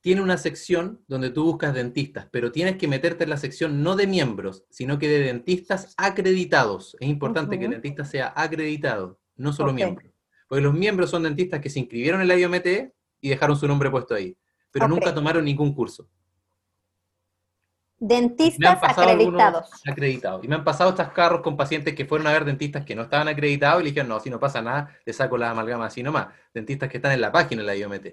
[0.00, 3.96] tiene una sección donde tú buscas dentistas, pero tienes que meterte en la sección no
[3.96, 6.96] de miembros, sino que de dentistas acreditados.
[7.00, 10.08] Es importante que el dentista sea acreditado, no solo miembro.
[10.46, 13.90] Porque los miembros son dentistas que se inscribieron en la IOMT y dejaron su nombre
[13.90, 14.36] puesto ahí
[14.76, 16.06] pero nunca tomaron ningún curso.
[17.98, 19.70] Dentistas acreditados.
[19.86, 20.44] Acreditados.
[20.44, 23.04] Y me han pasado estos carros con pacientes que fueron a ver dentistas que no
[23.04, 26.02] estaban acreditados y le dijeron, no, si no pasa nada, le saco la amalgama así
[26.02, 26.26] nomás.
[26.52, 28.08] Dentistas que están en la página de la IOMT,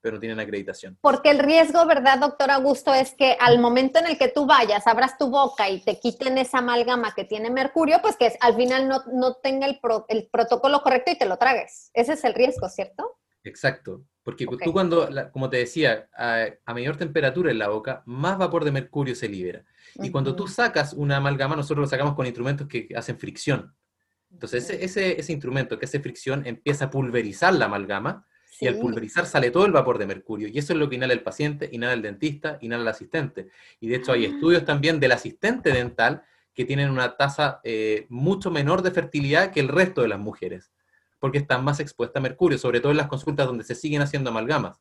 [0.00, 0.96] pero no tienen acreditación.
[1.00, 2.94] Porque el riesgo, ¿verdad, doctor Augusto?
[2.94, 6.38] Es que al momento en el que tú vayas, abras tu boca y te quiten
[6.38, 10.80] esa amalgama que tiene mercurio, pues que al final no, no tenga el, el protocolo
[10.80, 11.90] correcto y te lo tragues.
[11.92, 13.18] Ese es el riesgo, ¿cierto?
[13.44, 14.04] Exacto.
[14.22, 18.72] Porque tú cuando, como te decía, a, mayor temperatura en la boca, más vapor de
[18.72, 19.64] mercurio se libera.
[19.96, 23.74] Y cuando tú sacas una amalgama, nosotros lo sacamos con instrumentos que hacen fricción.
[24.30, 28.26] Entonces ese, ese, instrumento que hace fricción empieza a pulverizar la amalgama
[28.60, 30.48] y al pulverizar sale todo el vapor de mercurio.
[30.48, 33.48] Y eso es lo que inhala el paciente, inhala el dentista, inhala el asistente.
[33.78, 34.28] Y de hecho hay ah.
[34.30, 36.22] estudios también del asistente dental
[36.54, 40.72] que tienen una tasa eh, mucho menor de fertilidad que el resto de las mujeres
[41.24, 44.28] porque están más expuestas a mercurio, sobre todo en las consultas donde se siguen haciendo
[44.28, 44.78] amalgamas.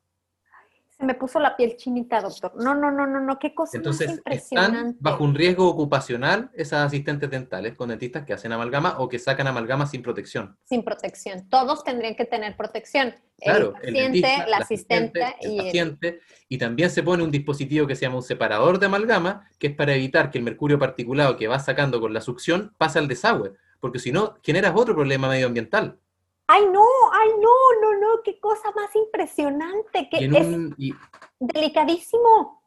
[0.89, 2.51] Se me puso la piel chinita, doctor.
[2.58, 4.77] No, no, no, no, no, qué cosa Entonces, impresionante.
[4.77, 9.19] Están bajo un riesgo ocupacional esas asistentes dentales con dentistas que hacen amalgama o que
[9.19, 10.58] sacan amalgama sin protección.
[10.65, 11.47] Sin protección.
[11.47, 13.15] Todos tendrían que tener protección.
[13.38, 16.19] Claro, el paciente, el, asistente, y el paciente.
[16.49, 19.75] Y también se pone un dispositivo que se llama un separador de amalgama, que es
[19.77, 23.53] para evitar que el mercurio particulado que va sacando con la succión pase al desagüe
[23.84, 25.99] porque si no, generas otro problema medioambiental.
[26.47, 30.97] Ay, no, ay, no, no, no, qué cosa más impresionante, que es
[31.39, 32.62] delicadísimo.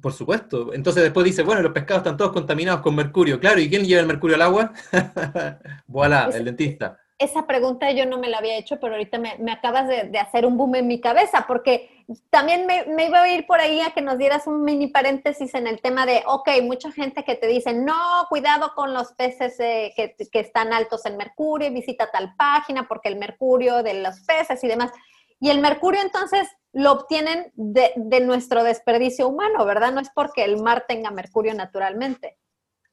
[0.00, 0.72] Por supuesto.
[0.72, 3.38] Entonces después dice, bueno, los pescados están todos contaminados con mercurio.
[3.38, 4.72] Claro, ¿y quién lleva el mercurio al agua?
[5.86, 9.88] voilà, el dentista esa pregunta yo no me la había hecho, pero ahorita me, acabas
[9.88, 13.80] de, hacer un boom en mi cabeza, porque también me, iba a ir por ahí
[13.80, 17.34] a que nos dieras un mini paréntesis en el tema de, ok, mucha gente que
[17.34, 22.34] te dice, no, cuidado con los peces eh, que, están altos en mercurio, visita tal
[22.36, 24.92] página porque el mercurio de los peces y demás.
[25.40, 29.92] Y el mercurio entonces lo obtienen de, de nuestro desperdicio humano, ¿verdad?
[29.92, 32.38] No es porque el mar tenga mercurio naturalmente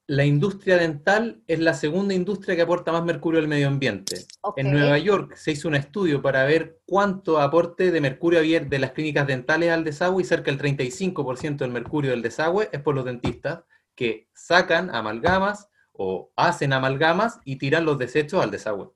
[0.10, 4.26] la industria dental es la segunda industria que aporta más mercurio al medio ambiente.
[4.56, 8.80] En Nueva York se hizo un estudio para ver cuánto aporte de mercurio había de
[8.80, 12.96] las clínicas dentales al desagüe y cerca del 35% del mercurio del desagüe es por
[12.96, 18.90] los dentistas que sacan amalgamas o hacen amalgamas y tiran los desechos al desagüe.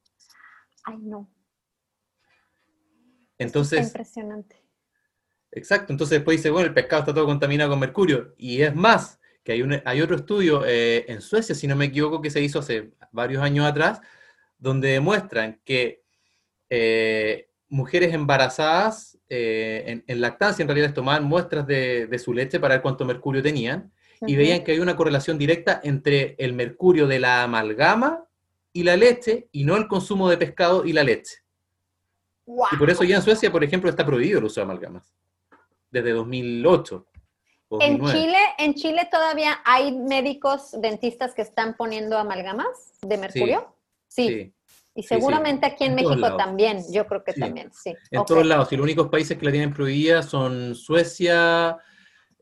[0.83, 1.29] Ay, no.
[3.37, 3.85] Entonces...
[3.85, 4.63] impresionante.
[5.51, 8.33] Exacto, entonces después dice, bueno, el pescado está todo contaminado con mercurio.
[8.35, 11.85] Y es más, que hay, un, hay otro estudio eh, en Suecia, si no me
[11.85, 14.01] equivoco, que se hizo hace varios años atrás,
[14.57, 16.03] donde demuestran que
[16.69, 22.81] eh, mujeres embarazadas eh, en, lactancia en realidad tomaban muestras de, su leche para ver
[22.81, 23.91] cuánto mercurio tenían
[24.25, 28.25] y veían que hay una correlación directa entre el mercurio de la amalgama
[28.71, 31.39] y la leche y no el consumo de pescado y la leche.
[32.45, 35.13] Y por eso ya en Suecia, por ejemplo, está prohibido el uso de amalgamas
[35.91, 37.05] desde 2008.
[37.81, 43.75] En Chile, en Chile todavía hay médicos dentistas que están poniendo amalgamas de mercurio.
[44.07, 44.53] Sí.
[44.95, 47.95] Y seguramente aquí en, México también, yo creo que también, sí.
[48.11, 48.71] En todos lados.
[48.71, 51.77] Y los únicos países que la tienen prohibida son Suecia,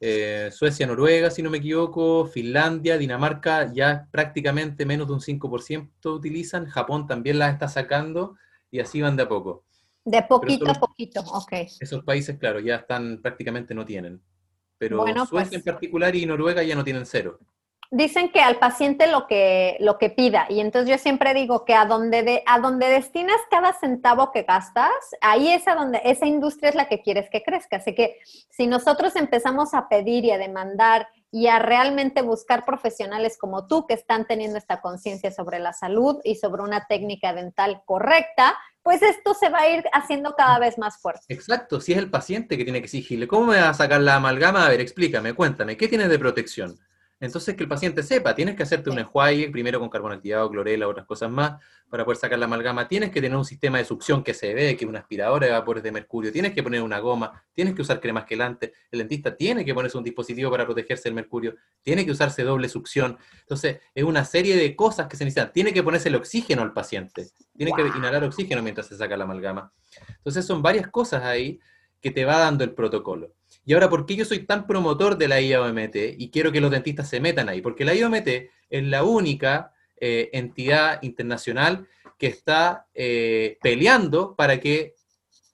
[0.01, 6.13] eh, Suecia, Noruega, si no me equivoco, Finlandia, Dinamarca, ya prácticamente menos de un 5%
[6.13, 6.65] utilizan.
[6.65, 8.35] Japón también las está sacando
[8.69, 9.63] y así van de a poco.
[10.03, 11.53] De poquito a poquito, ok.
[11.79, 14.21] Esos países, claro, ya están, prácticamente no tienen
[14.81, 17.37] pero Suecia pues en particular y Noruega ya no tienen cero.
[17.91, 21.75] Dicen que al paciente lo que, lo que pida, y entonces yo siempre digo que
[21.75, 24.89] a donde, de, a donde destinas cada centavo que gastas,
[25.19, 27.77] ahí es a donde esa industria es la que quieres que crezca.
[27.77, 28.17] Así que
[28.49, 33.85] si nosotros empezamos a pedir y a demandar y a realmente buscar profesionales como tú
[33.85, 39.01] que están teniendo esta conciencia sobre la salud y sobre una técnica dental correcta, pues
[39.01, 41.21] esto se va a ir haciendo cada vez más fuerte.
[41.27, 44.15] Exacto, si es el paciente que tiene que exigirle, ¿cómo me va a sacar la
[44.15, 44.65] amalgama?
[44.65, 46.79] A ver, explícame, cuéntame, ¿qué tienes de protección?
[47.21, 50.88] Entonces que el paciente sepa, tienes que hacerte un enjuague, primero con carbón activado, clorela,
[50.88, 52.88] otras cosas más, para poder sacar la amalgama.
[52.88, 55.53] Tienes que tener un sistema de succión que se ve, que es una aspiradora de
[55.53, 56.31] vapores de mercurio.
[56.31, 58.71] Tienes que poner una goma, tienes que usar cremas quelantes.
[58.89, 61.55] El dentista tiene que ponerse un dispositivo para protegerse del mercurio.
[61.84, 63.19] Tiene que usarse doble succión.
[63.41, 65.53] Entonces, es una serie de cosas que se necesitan.
[65.53, 67.27] Tiene que ponerse el oxígeno al paciente.
[67.55, 69.71] Tiene que inhalar oxígeno mientras se saca la amalgama.
[70.17, 71.60] Entonces, son varias cosas ahí
[72.01, 73.36] que te va dando el protocolo.
[73.65, 76.71] Y ahora, ¿por qué yo soy tan promotor de la IAOMT y quiero que los
[76.71, 77.62] dentistas se metan ahí?
[77.62, 78.28] Porque la IAOMT
[78.69, 84.95] es la única eh, entidad internacional que está eh, peleando para que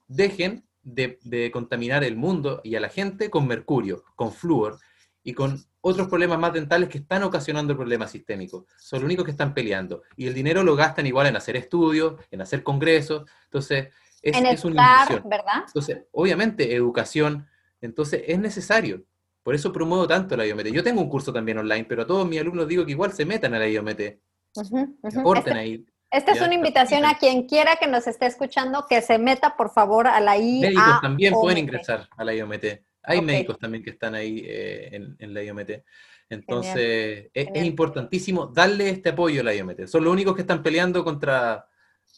[0.08, 4.80] dejen de, contaminar el mundo y a la gente con mercurio, con flúor
[5.24, 8.66] y con otros problemas más dentales que están ocasionando problemas sistémicos.
[8.78, 10.04] Son los únicos que están peleando.
[10.16, 13.30] Y el dinero lo gastan igual en hacer estudios, en hacer congresos.
[13.46, 13.90] Entonces,
[14.22, 15.64] es, en es una ¿verdad?
[15.68, 17.48] Entonces, obviamente, educación,
[17.82, 19.04] entonces, es necesario.
[19.44, 20.68] Por eso promuevo tanto la IOMT.
[20.68, 23.26] Yo tengo un curso también online, pero a todos mis alumnos digo que igual se
[23.26, 24.02] metan a la IOMT.
[25.18, 25.86] Aporten este, ahí.
[26.12, 29.72] Esta es una invitación a quien quiera que nos esté escuchando que se meta, por
[29.72, 30.62] favor, a la IOMT.
[30.62, 32.66] Médicos también pueden ingresar a la IOMT.
[33.04, 35.70] Hay médicos también que están ahí eh, en, la IOMT.
[36.30, 39.86] Entonces, es, es, importantísimo darle este apoyo a la IOMT.
[39.86, 41.70] Son los únicos que están peleando contra,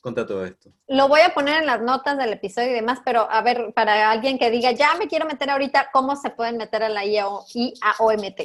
[0.02, 0.72] contra todo esto.
[0.88, 4.12] Lo voy a poner en las notas del episodio y demás, pero a ver, para
[4.12, 8.42] alguien que diga, ya me quiero meter ahorita, ¿cómo se pueden meter a la IAOMT?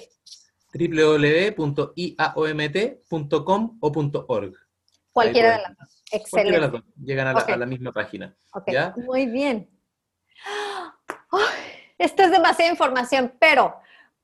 [0.74, 1.78] www.iaomt.com
[3.80, 3.92] o
[4.28, 4.54] .org.
[5.12, 6.02] Cualquiera de las dos.
[6.10, 6.52] Excelente.
[6.52, 6.82] De las dos.
[7.02, 8.36] Llegan a, la, misma página.
[8.96, 9.70] Muy bien.
[11.98, 13.76] esto es demasiada información, pero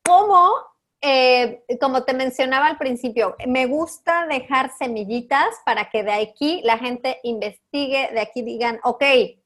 [0.02, 0.69] ¿cómo
[1.02, 6.76] eh, como te mencionaba al principio, me gusta dejar semillitas para que de aquí la
[6.76, 9.02] gente investigue, de aquí digan, ok,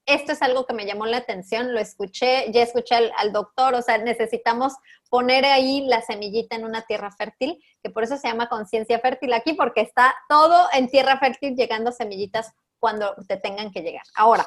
[0.06, 3.82] esto es algo que me llamó la atención, lo escuché, ya escuché al, doctor, o
[3.82, 4.74] sea, necesitamos
[5.08, 9.32] poner ahí la semillita en una tierra fértil, que por eso se llama conciencia fértil
[9.32, 14.04] aquí, porque está todo en tierra fértil llegando semillitas cuando te tengan que llegar.
[14.16, 14.46] Ahora,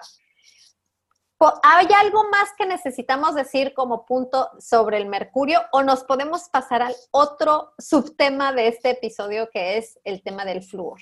[1.39, 6.81] ¿Hay algo más que necesitamos decir como punto sobre el mercurio o nos podemos pasar
[6.81, 10.99] al otro subtema de este episodio que es el tema del flúor?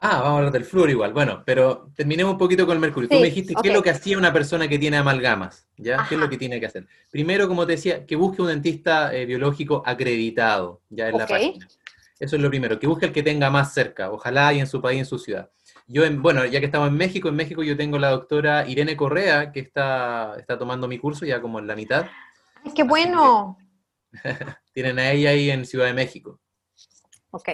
[0.00, 1.12] Ah, vamos a hablar del flúor igual.
[1.12, 3.08] Bueno, pero terminemos un poquito con el mercurio.
[3.08, 6.04] Tú Sí, me dijiste qué es lo que hacía una persona que tiene amalgamas, ¿ya?
[6.08, 6.30] ¿Qué es lo Ajá.
[6.30, 6.86] que tiene que hacer?
[7.10, 11.66] Primero, como te decía, que busque un dentista eh, biológico acreditado, ya en la página.
[12.18, 14.82] Eso es lo primero, que busque el que tenga más cerca, ojalá y en su
[14.82, 15.50] país, en su ciudad.
[15.86, 18.96] Yo, en, bueno, ya que estamos en México, en México yo tengo la doctora Irene
[18.96, 22.06] Correa, que está, está tomando mi curso ya como en la mitad.
[22.64, 23.58] Ay, qué bueno.
[24.72, 26.40] Tienen a ella ahí en Ciudad de México,
[27.30, 27.50] Ok.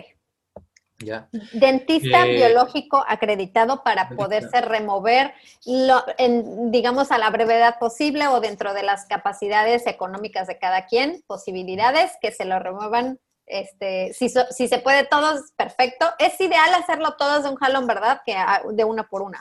[0.99, 1.29] ¿ya?
[1.53, 4.23] Dentista Eh, biológico acreditado para dentista.
[4.25, 5.33] poderse remover,
[5.67, 10.87] lo, en, digamos, a la brevedad posible o dentro de las capacidades económicas de cada
[10.87, 13.19] quien, posibilidades que se lo remuevan.
[13.51, 16.07] Este, si, so- si se puede todos, perfecto.
[16.19, 18.21] Es ideal hacerlo todos de un jalón, ¿verdad?
[18.25, 19.41] Que a- de una por una.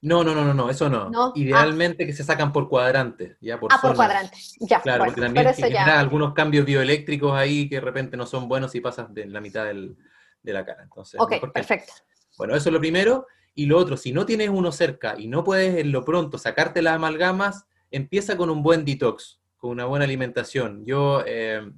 [0.00, 1.10] No, no, no, no, no, eso no.
[1.10, 4.36] No, Idealmente que se sacan por cuadrante, ya por Ah, por cuadrante.
[4.58, 6.00] Ya, Claro, bueno, porque también pero eso genera ya.
[6.00, 9.64] algunos cambios bioeléctricos ahí que de repente no son buenos si pasas de la mitad
[9.66, 9.96] del-
[10.42, 10.82] de la cara.
[10.82, 11.92] Entonces, Ok, que- perfecto.
[12.36, 13.26] Bueno, eso es lo primero.
[13.54, 16.82] Y lo otro, si no tienes uno cerca y no puedes en lo pronto sacarte
[16.82, 20.84] las amalgamas, empieza con un buen detox, con una buena alimentación.
[20.84, 21.70] Yo eh,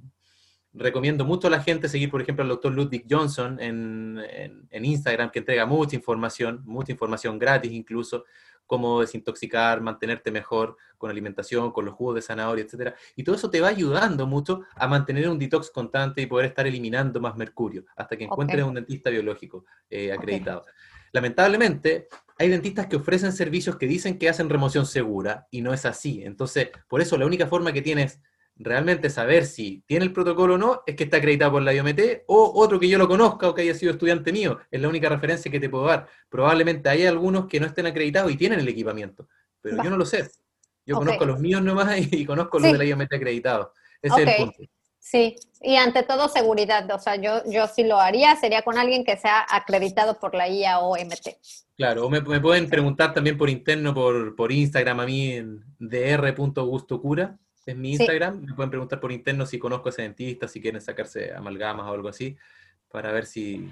[0.77, 4.85] recomiendo mucho a la gente seguir, por ejemplo, al doctor Ludwig Johnson en, en- en
[4.85, 8.25] Instagram, que entrega mucha información, mucha información gratis incluso,
[8.67, 12.95] cómo desintoxicar, mantenerte mejor con alimentación, con los jugos de zanahoria, etcétera.
[13.15, 16.65] Y todo eso te va ayudando mucho a mantener un detox constante y poder estar
[16.65, 20.65] eliminando más mercurio hasta que encuentres un dentista biológico eh, acreditado.
[21.11, 22.07] Lamentablemente,
[22.37, 26.23] hay dentistas que ofrecen servicios que dicen que hacen remoción segura y no es así.
[26.23, 28.19] Entonces, por eso la única forma que tienes
[28.57, 32.23] realmente saber si tiene el protocolo o no es que está acreditado por la IOMT
[32.27, 34.59] o otro que yo lo conozca o que haya sido estudiante mío.
[34.71, 36.07] Es la única referencia que te puedo dar.
[36.29, 39.27] Probablemente hay algunos que no estén acreditados y tienen el equipamiento,
[39.61, 39.83] pero Va.
[39.83, 40.29] yo no lo sé.
[40.85, 43.69] Yo conozco los míos nomás y conozco los de la IOMT acreditados.
[44.01, 44.63] Ese es el punto.
[44.99, 46.89] Sí, y ante todo seguridad.
[46.91, 50.49] O sea, yo, yo sí lo haría, sería con alguien que sea acreditado por la
[50.49, 51.27] IAOMT.
[51.77, 55.63] Claro, o me, me pueden preguntar también por interno, por, por Instagram a mí en
[55.77, 58.03] dr.gustocura, es mi Sí.
[58.03, 58.41] Instagram.
[58.45, 61.91] Me pueden preguntar por interno si conozco a ese dentista, si quieren sacarse amalgamas o
[61.93, 62.37] algo así,
[62.91, 63.71] para ver si...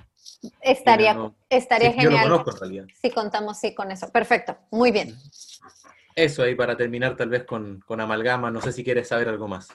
[0.62, 1.36] Estaría, no.
[1.50, 2.86] estaría Sí, yo lo genial conozco en realidad.
[3.02, 4.10] si contamos sí con eso.
[4.12, 5.16] Perfecto, muy bien.
[6.16, 9.48] Eso ahí para terminar tal vez con, con amalgama, no sé si quieres saber algo
[9.48, 9.70] más.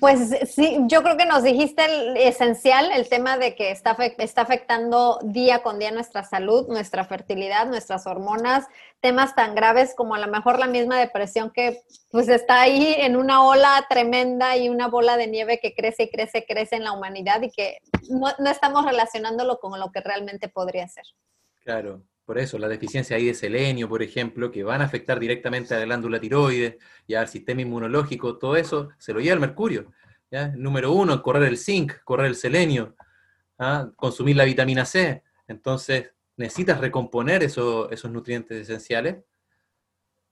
[0.00, 4.42] Pues sí, yo creo que nos dijiste el esencial, el tema de que está, está
[4.42, 8.66] afectando día con día nuestra salud, nuestra fertilidad, nuestras hormonas,
[9.00, 13.16] temas tan graves como a lo mejor la misma depresión que pues está ahí en
[13.16, 16.92] una ola tremenda y una bola de nieve que crece y crece, crece en la
[16.92, 17.78] humanidad y que
[18.10, 21.04] no, no estamos relacionándolo con lo que realmente podría ser.
[21.62, 25.74] Claro, por eso, la deficiencia ahí de selenio, por ejemplo, que van a afectar directamente
[25.74, 29.92] a la glándula tiroides y al sistema inmunológico, todo eso se lo lleva el mercurio.
[30.30, 30.48] ¿ya?
[30.48, 32.96] Número uno, correr el zinc, correr el selenio,
[33.60, 33.88] ¿ah?
[33.94, 35.22] consumir la vitamina C.
[35.46, 39.18] Entonces, necesitas recomponer eso- esos nutrientes esenciales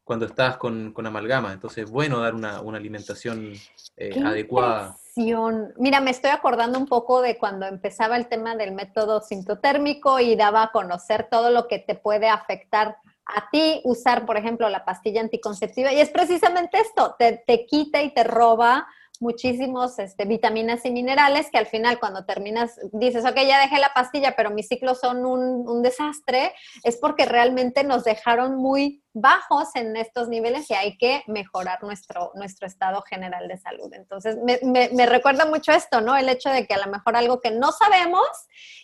[0.05, 1.53] cuando estás con, con amalgama.
[1.53, 3.55] Entonces, es bueno dar una, una alimentación
[3.97, 4.97] eh, ¡Qué adecuada.
[5.15, 5.73] impresión!
[5.79, 10.37] Mira, me estoy acordando un poco de cuando empezaba el tema del método sintotérmico y
[10.37, 14.85] daba a conocer todo lo que te puede afectar a ti usar, por ejemplo, la
[14.85, 15.93] pastilla anticonceptiva.
[15.93, 18.87] Y es precisamente esto, te, te quita y te roba
[19.21, 23.93] muchísimos este, vitaminas y minerales que al final cuando terminas dices, ok, ya dejé la
[23.95, 29.97] pastilla, pero mis ciclos son un, desastre, es porque realmente nos dejaron muy bajos en
[29.97, 33.93] estos niveles y hay que mejorar nuestro, nuestro estado general de salud.
[33.93, 36.17] Entonces, me, me, me recuerda mucho esto, ¿no?
[36.17, 38.27] El hecho de que a lo mejor algo que no sabemos,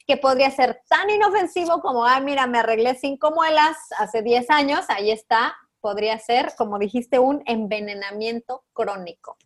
[0.07, 4.85] que podría ser tan inofensivo como, ah, mira, me arreglé cinco muelas hace 10 años,
[4.89, 9.37] ahí está, podría ser, como dijiste, un envenenamiento crónico.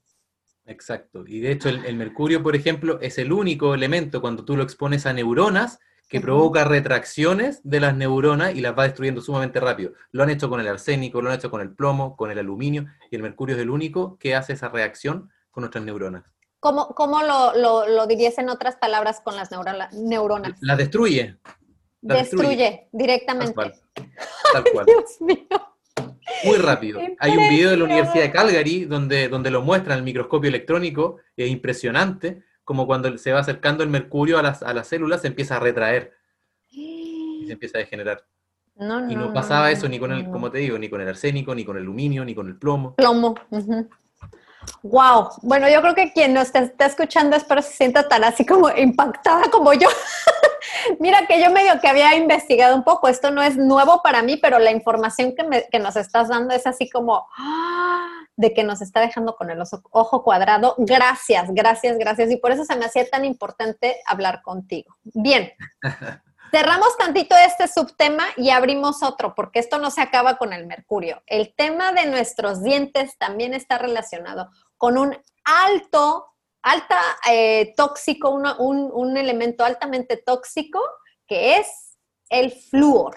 [0.67, 1.25] Exacto.
[1.27, 4.63] Y de hecho, el, el mercurio, por ejemplo, es el único elemento cuando tú lo
[4.63, 9.93] expones a neuronas que provoca retracciones de las neuronas y las va destruyendo sumamente rápido.
[10.13, 12.87] Lo han hecho con el arsénico, lo han hecho con el plomo, con el aluminio,
[13.11, 16.25] y el mercurio es el único que hace esa reacción con nuestras neuronas.
[16.61, 20.57] ¿Cómo, cómo lo, lo, lo dirías en otras palabras con las neurona- neuronas?
[20.61, 21.37] Las destruye,
[22.03, 22.49] la destruye.
[22.49, 23.55] Destruye tal directamente.
[23.55, 23.75] cual.
[24.53, 24.87] Tal cual.
[24.87, 25.47] Dios mío.
[26.45, 27.01] Muy rápido.
[27.19, 31.19] Hay un video de la Universidad de Calgary donde, donde lo muestran el microscopio electrónico,
[31.37, 35.29] es impresionante, como cuando se va acercando el mercurio a las, a las células se
[35.29, 36.13] empieza a retraer
[36.71, 38.25] y se empieza a degenerar.
[38.77, 41.01] No, no, Y no pasaba no, eso ni con el, como te digo, ni con
[41.01, 42.97] el arsénico, ni con el aluminio, ni con el plomo.
[42.97, 43.35] Plomo.
[44.83, 45.31] Wow.
[45.43, 49.51] Bueno, yo creo que quien nos está, escuchando espero se sienta tan así como impactada
[49.51, 49.89] como yo.
[51.01, 53.09] Mira que yo medio que había investigado un poco.
[53.09, 56.67] Esto no es nuevo para mí, pero la información que, me- nos estás dando es
[56.67, 58.09] así como ¡ah!
[58.37, 60.75] de que nos está dejando con el ojo cuadrado.
[60.79, 62.31] Gracias, gracias, gracias.
[62.31, 64.95] Y por eso se me hacía tan importante hablar contigo.
[65.03, 65.53] Bien.
[66.55, 71.21] cerramos tantito este subtema y abrimos otro, porque esto no se acaba con el mercurio.
[71.27, 76.29] El tema de nuestros dientes también está relacionado con un alto,
[76.63, 80.79] alta eh, tóxico, un, elemento altamente tóxico
[81.27, 81.99] que es
[82.31, 83.17] el flúor.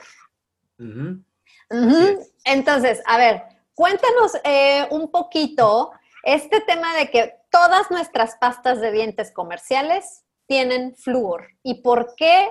[2.43, 3.43] Entonces, a ver,
[3.75, 5.91] cuéntanos eh, un poquito
[6.23, 12.49] este tema de que todas nuestras pastas de dientes comerciales tienen flúor y por qué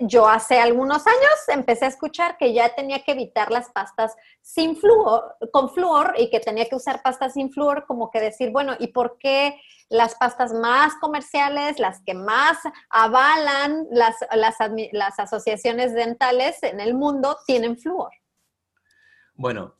[0.00, 4.76] yo hace algunos años empecé a escuchar que ya tenía que evitar las pastas sin
[4.76, 8.76] flúor, con flúor y que tenía que usar pastas sin flúor, como que decir, bueno,
[8.78, 12.58] ¿y por qué las pastas más comerciales, las que más
[12.90, 18.10] avalan las, las, asociaciones dentales en el mundo, tienen flúor?
[19.34, 19.74] Bueno,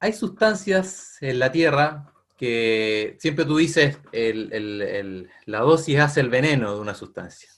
[0.00, 3.98] hay sustancias en la Tierra que siempre tú dices,
[5.46, 7.48] la dosis hace el veneno de una sustancia.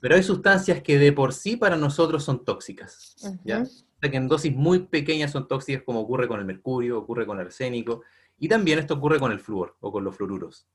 [0.00, 3.16] Pero hay sustancias que de por sí para nosotros son tóxicas.
[3.44, 3.64] ¿ya?
[4.00, 7.46] que en dosis muy pequeñas son tóxicas, como ocurre con el mercurio, ocurre con el
[7.46, 8.02] arsénico,
[8.38, 10.66] y también esto ocurre con el flúor o con los fluoruros.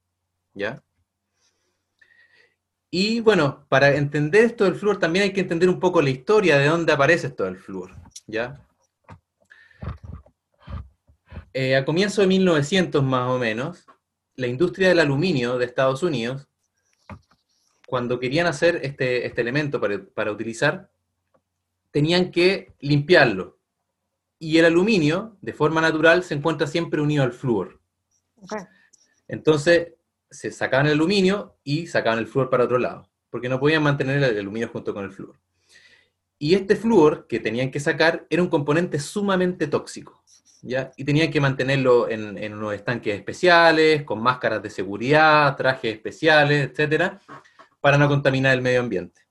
[0.53, 0.83] ¿Ya?
[2.91, 6.57] Y bueno, para entender esto del flúor también hay que entender un poco la historia
[6.57, 7.91] de dónde aparece esto del flúor.
[8.27, 8.61] ¿Ya?
[11.53, 13.85] Eh, a comienzo de 1900 más o menos,
[14.35, 16.47] la industria del aluminio de Estados Unidos
[17.85, 20.89] cuando querían hacer este, este elemento para, utilizar,
[21.91, 23.59] tenían que limpiarlo.
[24.39, 27.79] Y el aluminio, de forma natural, se encuentra siempre unido al flúor.
[29.27, 29.93] Entonces,
[30.29, 34.21] se sacaban el aluminio y sacaban el flúor para otro lado, porque no podían mantener
[34.21, 35.39] el aluminio junto con el flúor.
[36.37, 40.21] Y este flúor que tenían que sacar era un componente sumamente tóxico,
[40.61, 40.91] ¿ya?
[40.97, 46.69] Y tenían que mantenerlo en, en unos estanques especiales, con máscaras de seguridad, trajes especiales,
[46.69, 47.21] etcétera,
[47.85, 49.21] para no contaminar el medio ambiente.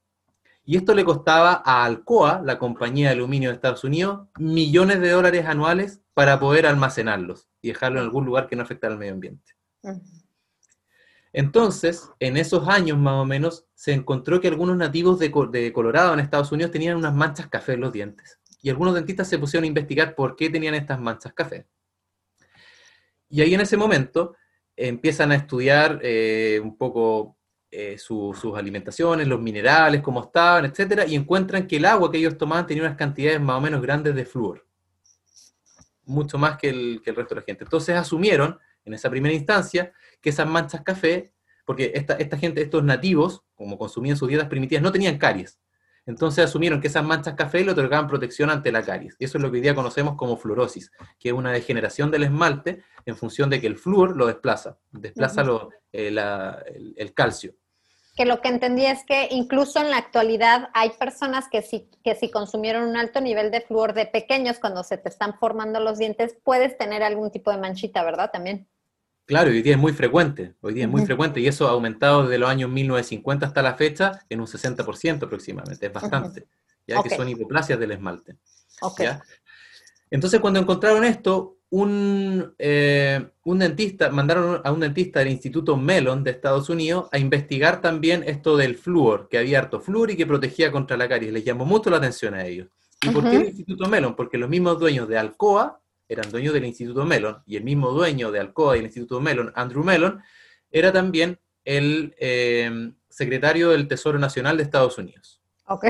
[0.65, 5.11] Y esto le costaba a Alcoa, la compañía de aluminio de Estados Unidos, millones de
[5.11, 9.15] dólares anuales para poder almacenarlos y dejarlo en algún lugar que no afectara al medio
[9.15, 9.57] ambiente.
[11.33, 16.15] Entonces, en esos años más o menos, se encontró que algunos nativos de, de, Colorado
[16.15, 18.39] en Estados Unidos tenían unas manchas café en los dientes.
[18.63, 21.67] Y algunos dentistas se pusieron a investigar por qué tenían estas manchas café.
[23.29, 24.37] Y ahí en ese momento
[24.77, 27.37] empiezan a estudiar eh, un poco
[27.77, 32.39] eh, sus alimentaciones, los minerales, cómo estaban, etcétera, y encuentran que el agua que ellos
[32.39, 34.65] tomaban tenía unas cantidades más o menos grandes de flúor,
[36.05, 37.65] mucho más que el, resto de la gente.
[37.65, 41.33] Entonces asumieron, en esa primera instancia, que esas manchas café,
[41.65, 45.59] porque esta, esta gente, estos nativos, como consumían sus dietas primitivas, no tenían caries.
[46.07, 49.17] Entonces asumieron que esas manchas café le otorgaban protección ante la caries.
[49.19, 52.23] Y eso es lo que hoy día conocemos como fluorosis, que es una degeneración del
[52.23, 55.45] esmalte en función de que el flúor lo desplaza, desplaza
[55.93, 56.15] eh,
[56.97, 57.57] el, calcio
[58.15, 62.15] que lo que entendí es que incluso en la actualidad hay personas que si, que
[62.15, 65.99] si consumieron un alto nivel de flúor de pequeños, cuando se te están formando los
[65.99, 68.31] dientes, puedes tener algún tipo de manchita, ¿verdad?
[68.33, 68.69] También.
[69.27, 72.25] Claro, hoy día es muy frecuente, hoy día es muy frecuente y eso ha aumentado
[72.25, 76.47] desde los años 1950 hasta la fecha en un 60% aproximadamente, es bastante,
[76.87, 78.37] ya que son hipoplasias del esmalte.
[80.11, 86.23] Entonces cuando encontraron esto, un, eh, un, dentista, mandaron a un dentista del Instituto Mellon
[86.23, 90.25] de Estados Unidos a investigar también esto del flúor, que había harto flúor y que
[90.25, 91.33] protegía contra la caries.
[91.33, 92.69] Les llamó mucho la atención a ellos.
[93.03, 94.15] ¿Y por qué el Instituto Mellon?
[94.15, 98.31] Porque los mismos dueños de Alcoa eran dueños del Instituto Mellon, y el mismo dueño
[98.31, 100.23] de Alcoa y el Instituto Mellon, Andrew Mellon,
[100.71, 105.41] era también el eh, secretario del Tesoro Nacional de Estados Unidos.
[105.67, 105.87] Ok.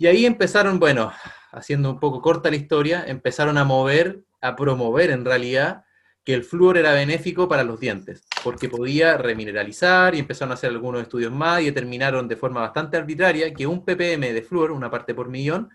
[0.00, 1.12] Y ahí empezaron, bueno,
[1.50, 5.84] haciendo un poco corta la historia, empezaron a mover a promover en realidad
[6.24, 10.70] que el flúor era benéfico para los dientes, porque podía remineralizar y empezaron a hacer
[10.70, 14.90] algunos estudios más y determinaron de forma bastante arbitraria que un ppm de flúor, una
[14.90, 15.70] parte por millón,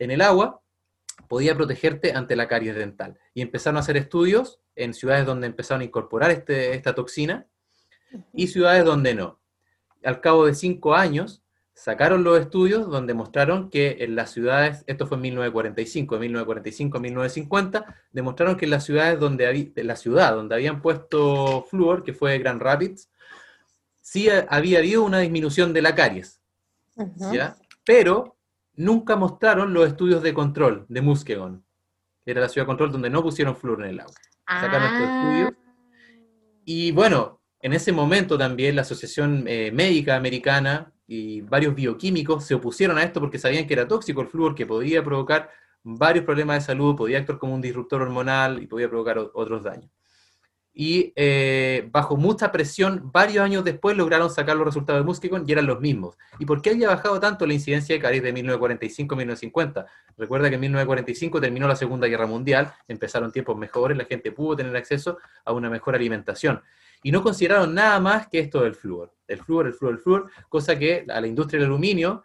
[0.00, 0.60] en el agua,
[1.28, 3.16] podía protegerte ante la caries dental.
[3.32, 7.46] Y empezaron a hacer estudios en ciudades donde empezaron a incorporar este, esta toxina
[8.32, 9.40] y ciudades donde no.
[10.04, 11.44] Al cabo de cinco años,
[11.76, 16.96] sacaron los estudios donde mostraron que en las ciudades, esto fue en 1945, de 1945
[16.96, 22.02] a 1950, demostraron que en las ciudades donde había, la ciudad donde habían puesto flúor,
[22.02, 23.10] que fue Grand Rapids,
[24.00, 26.40] sí había habido una disminución de la caries,
[27.16, 27.56] ¿ya?
[27.84, 28.36] Pero
[28.74, 31.62] nunca mostraron los estudios de control de Muskegon.
[32.24, 34.14] Era la ciudad de control donde no pusieron flúor en el agua.
[34.48, 35.22] Sacaron estos ah.
[35.22, 35.52] estudios.
[36.64, 42.54] Y bueno, en ese momento también la Asociación eh, Médica Americana y varios bioquímicos se
[42.54, 45.50] opusieron a esto porque sabían que era tóxico el flúor, que podía provocar
[45.82, 49.90] varios problemas de salud, podía actuar como un disruptor hormonal y podía provocar otros daños.
[50.78, 55.52] y eh, bajo mucha presión, varios años después lograron sacar los resultados de Muskicon y
[55.52, 56.18] eran los mismos.
[56.38, 59.86] ¿Y por qué había bajado tanto la incidencia de caries de 1945-1950?
[60.18, 64.56] Recuerda que en 1945 terminó la Segunda Guerra Mundial, empezaron tiempos mejores, la gente pudo
[64.56, 66.60] tener acceso a una mejor alimentación.
[67.06, 69.14] Y no consideraron nada más que esto del flúor.
[69.28, 72.24] El flúor, el flúor, el flúor, cosa que a la industria del aluminio,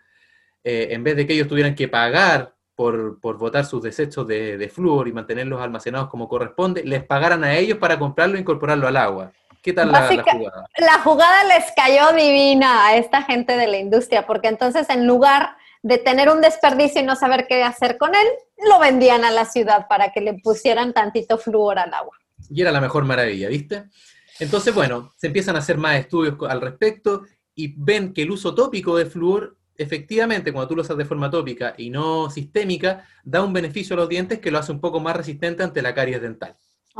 [0.63, 4.57] eh, en vez de que ellos tuvieran que pagar por, por botar sus desechos de,
[4.57, 8.87] de flúor y mantenerlos almacenados como corresponde, les pagaran a ellos para comprarlo e incorporarlo
[8.87, 9.31] al agua.
[9.61, 10.67] ¿Qué tal la, la, jugada?
[10.79, 15.57] La jugada les cayó divina a esta gente de la industria, porque entonces en lugar
[15.83, 18.27] de tener un desperdicio y no saber qué hacer con él,
[18.67, 22.17] lo vendían a la ciudad para que le pusieran tantito flúor al agua.
[22.49, 23.83] Y era la mejor maravilla, ¿viste?
[24.41, 27.23] Entonces, bueno, se empiezan a hacer más estudios al respecto
[27.53, 31.29] y ven que el uso tópico de flúor efectivamente, cuando tú lo usas de forma
[31.29, 34.99] tópica y no sistémica, da un beneficio a los dientes que lo hace un poco
[34.99, 36.55] más resistente ante la caries dental.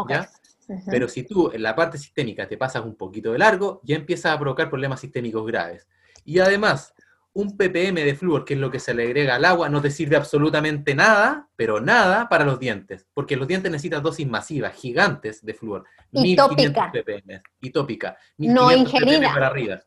[0.07, 0.29] ¿ya?
[0.67, 0.83] Uh -huh.
[0.89, 4.33] Pero si tú en la parte sistémica te pasas un poquito de largo, ya empiezas
[4.33, 5.87] a provocar problemas sistémicos graves.
[6.25, 6.93] Y además,
[7.34, 9.89] un ppm de flúor, que es lo que se le agrega al agua, no te
[9.89, 15.43] sirve absolutamente nada, pero nada para los dientes, porque los dientes necesitan dosis masivas, gigantes
[15.45, 15.86] de flúor.
[16.11, 16.91] Y tópica.
[16.91, 17.41] ppm.
[17.61, 18.17] Y tópica.
[18.38, 19.34] No ingerida.
[19.34, 19.82] Para arriba.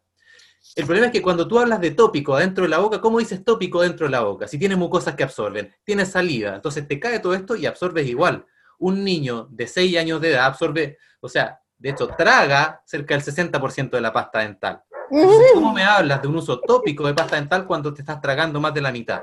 [0.75, 3.45] El problema es que cuando tú hablas de tópico dentro de la boca, ¿cómo dices
[3.45, 4.49] tópico dentro de la boca?
[4.49, 8.47] Si tienes mucosas que absorben, tienes saliva, entonces te cae todo esto y absorbes igual.
[8.79, 13.23] Un niño de 6 años de edad absorbe, o sea, de hecho, traga cerca del
[13.23, 14.83] 60% de la pasta dental.
[15.11, 18.61] Entonces, ¿Cómo me hablas de un uso tópico de pasta dental cuando te estás tragando
[18.61, 19.23] más de la mitad?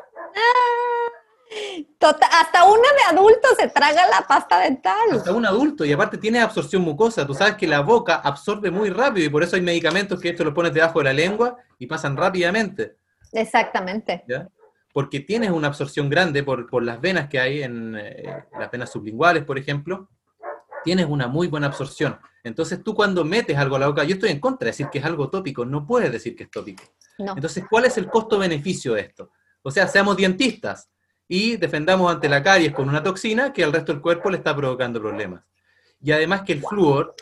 [1.98, 5.12] Tota, hasta una de adulto se traga la pasta dental.
[5.12, 7.28] Hasta un adulto, y aparte tiene absorción mucosa.
[7.28, 10.44] Tú sabes que la boca absorbe muy rápido y por eso hay medicamentos que esto
[10.44, 12.96] lo pones debajo de la lengua y pasan rápidamente.
[13.34, 14.24] Exactamente.
[14.28, 14.48] ¿Ya?
[14.94, 18.92] Porque tienes una absorción grande por, por las venas que hay en eh, las venas
[18.92, 20.10] sublinguales, por ejemplo.
[20.84, 22.20] Tienes una muy buena absorción.
[22.44, 25.00] Entonces tú cuando metes algo a la boca, yo estoy en contra de decir que
[25.00, 26.84] es algo tópico, no puedes decir que es tópico.
[27.20, 27.34] No.
[27.34, 29.32] Entonces, ¿cuál es el costo-beneficio de esto?
[29.62, 30.90] O sea, seamos dentistas
[31.28, 34.56] y defendamos ante la caries con una toxina que al resto del cuerpo le está
[34.56, 35.44] provocando problemas.
[36.02, 37.16] Y además que el flúor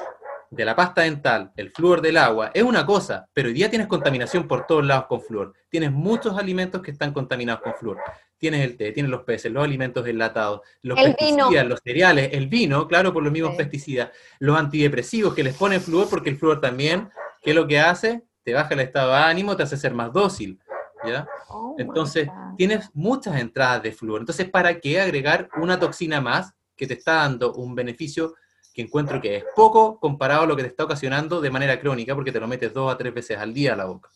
[0.50, 3.88] de la pasta dental, el flúor del agua, es una cosa, pero hoy día tienes
[3.88, 5.54] contaminación por todos lados con flúor.
[5.70, 8.00] Tienes muchos alimentos que están contaminados con flúor.
[8.40, 11.64] Tienes el té, tienes los peces, los alimentos enlatados, los El pesticidas, vino.
[11.66, 13.58] los cereales, el vino, claro, por los mismos Sí.
[13.58, 17.10] pesticidas, los antidepresivos que les ponen flúor, porque el flúor también,
[17.44, 18.24] ¿qué es lo que hace?
[18.44, 20.58] Te baja el estado de ánimo, te hace ser más dócil,
[21.06, 21.28] ¿ya?
[21.50, 24.22] Oh Entonces, tienes muchas entradas de flúor.
[24.22, 28.36] Entonces, ¿para qué agregar una toxina más que te está dando un beneficio
[28.74, 32.16] que encuentro que es poco comparado a lo que te está ocasionando de manera crónica,
[32.16, 34.10] porque te lo metes dos a tres veces al día a la boca?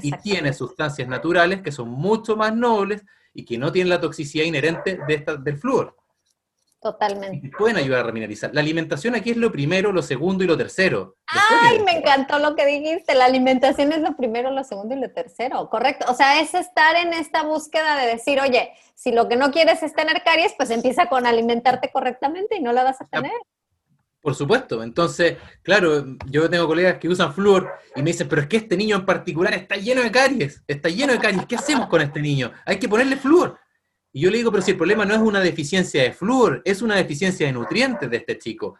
[0.00, 3.02] Y tiene sustancias naturales que son mucho más nobles
[3.34, 5.96] y que no tienen la toxicidad inherente de esta, del flúor.
[6.84, 7.48] Totalmente.
[7.48, 8.50] te pueden ayudar a remineralizar.
[8.52, 11.16] La alimentación aquí es lo primero, lo segundo y lo tercero.
[11.28, 13.14] Ay, me encantó lo que dijiste.
[13.14, 15.70] La alimentación es lo primero, lo segundo y lo tercero.
[15.70, 16.04] Correcto.
[16.10, 19.82] O sea, es estar en esta búsqueda de decir, oye, si lo que no quieres
[19.82, 23.32] es tener caries, pues empieza con alimentarte correctamente y no la vas a tener.
[24.24, 24.82] Por supuesto.
[24.82, 28.74] Entonces, claro, yo tengo colegas que usan flúor y me dicen, pero es que este
[28.74, 32.22] niño en particular está lleno de caries, está lleno de caries, ¿qué hacemos con este
[32.22, 32.50] niño?
[32.64, 33.58] Hay que ponerle flúor.
[34.14, 36.80] Y yo le digo, pero si el problema no es una deficiencia de flúor, es
[36.80, 38.78] una deficiencia de nutrientes de este chico.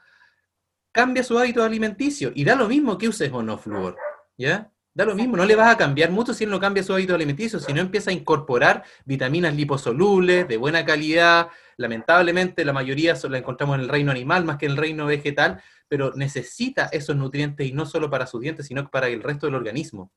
[0.91, 3.99] Cambia su hábito alimenticio y da lo mismo que uses o no flúor,
[4.39, 4.73] ¿ya?
[4.95, 7.15] Da lo mismo, no le vas a cambiar mucho si él no cambia su hábito
[7.15, 11.49] alimenticio, si no empieza a incorporar vitaminas liposolubles de buena calidad.
[11.77, 15.63] Lamentablemente la mayoría la encontramos en el reino animal más que en el reino vegetal,
[15.89, 19.55] pero necesita esos nutrientes y no solo para sus dientes, sino para el resto del
[19.55, 20.13] organismo.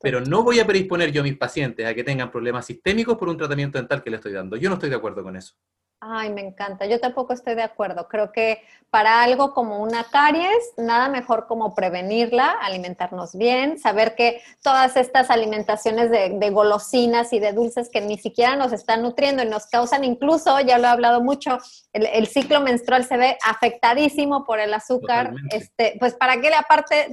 [0.00, 3.28] Pero no voy a predisponer yo a mis pacientes a que tengan problemas sistémicos por
[3.28, 4.56] un tratamiento dental que le estoy dando.
[4.56, 5.54] Yo no estoy de acuerdo con eso.
[5.98, 6.84] Ay, me encanta.
[6.86, 8.06] Yo tampoco estoy de acuerdo.
[8.06, 14.42] Creo que para algo como una caries, nada mejor como prevenirla, alimentarnos bien, saber que
[14.62, 19.42] todas estas alimentaciones de, de golosinas y de dulces que ni siquiera nos están nutriendo
[19.42, 21.58] y nos causan incluso, ya lo he hablado mucho,
[21.92, 25.30] el, el ciclo menstrual se ve afectadísimo por el azúcar.
[25.30, 25.56] Totalmente.
[25.56, 27.08] Este, pues para que aparte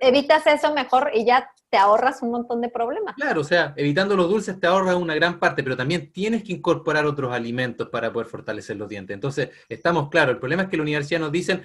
[0.00, 3.14] evitas eso mejor y ya te ahorras un montón de problemas.
[3.14, 6.52] Claro, o sea, evitando los dulces te ahorras una gran parte, pero también tienes que
[6.52, 9.14] incorporar otros alimentos para poder fortalecer los dientes.
[9.14, 11.62] Entonces, estamos claros, el problema es que la universidad nos dicen,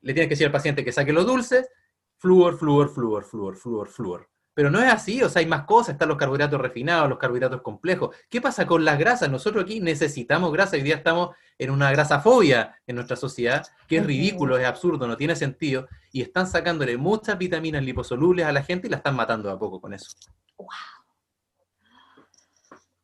[0.00, 1.68] le tienes que decir al paciente que saque los dulces,
[2.16, 4.29] flúor, flúor, flúor, flúor, flúor, flúor.
[4.52, 7.62] Pero no es así, o sea, hay más cosas, están los carbohidratos refinados, los carbohidratos
[7.62, 8.16] complejos.
[8.28, 9.30] ¿Qué pasa con las grasas?
[9.30, 14.06] Nosotros aquí necesitamos grasa, hoy día estamos en una grasafobia en nuestra sociedad, que es
[14.06, 18.88] ridículo, es absurdo, no tiene sentido, y están sacándole muchas vitaminas liposolubles a la gente
[18.88, 20.10] y la están matando a poco con eso.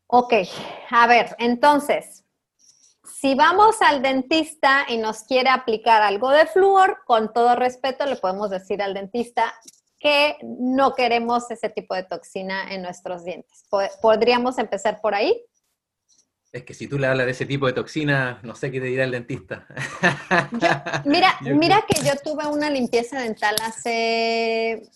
[0.09, 0.34] Ok,
[0.90, 2.24] a ver, entonces,
[3.05, 8.16] si vamos al dentista y nos quiere aplicar algo de flúor, con todo respeto le
[8.16, 9.55] podemos decir al dentista
[10.07, 13.64] que no queremos ese tipo de toxina en nuestros dientes.
[14.00, 15.42] ¿Podríamos empezar por ahí?
[16.52, 18.86] Es que si tú le hablas de ese tipo de toxina, no sé qué te
[18.86, 19.66] dirá el dentista.
[21.04, 24.88] mira, mira que yo tuve una limpieza dental hace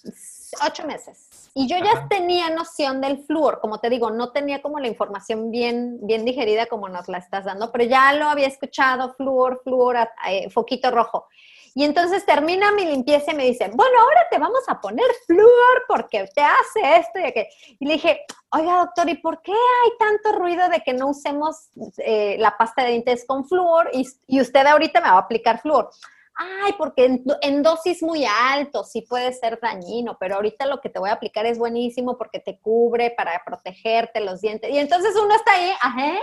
[0.64, 4.78] ocho meses y yo ya tenía noción del flúor, como te digo, no tenía como
[4.78, 9.14] la información bien, bien digerida como nos la estás dando, pero ya lo había escuchado,
[9.14, 9.96] flúor, flúor,
[10.28, 11.26] eh, foquito rojo.
[11.74, 15.84] Y entonces termina mi limpieza y me dice, bueno, ahora te vamos a poner flúor
[15.86, 17.30] porque te hace esto y.
[17.78, 21.70] Y le dije, oiga doctor, ¿y por qué hay tanto ruido de que no usemos
[21.98, 25.90] eh, la pasta de dientes con flúor y, usted ahorita me va a aplicar flúor?
[26.34, 30.88] Ay, porque en, en, dosis muy alto sí puede ser dañino, pero ahorita lo que
[30.88, 34.70] te voy a aplicar es buenísimo porque te cubre para protegerte los dientes.
[34.70, 36.14] Y entonces uno está ahí, ajá,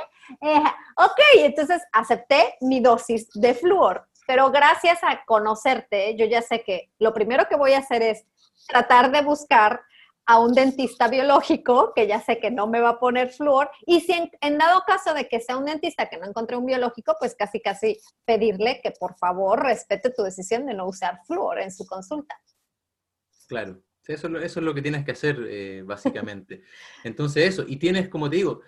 [0.41, 0.63] eh,
[0.97, 6.91] ok, entonces acepté mi dosis de flúor pero gracias a conocerte, yo ya sé que
[6.99, 8.25] lo primero que voy a hacer es
[8.67, 9.81] tratar de buscar
[10.25, 14.01] a un dentista biológico, que ya sé que no me va a poner flúor, y
[14.01, 14.11] si
[14.41, 17.61] en, dado caso de que sea un dentista que no encontré un biológico, pues casi
[17.61, 22.37] casi pedirle que por favor respete tu decisión de no usar flúor en su consulta.
[23.47, 26.63] Claro, eso, eso es lo que tienes que hacer eh, básicamente.
[27.05, 28.59] Entonces eso, y tienes, como te digo,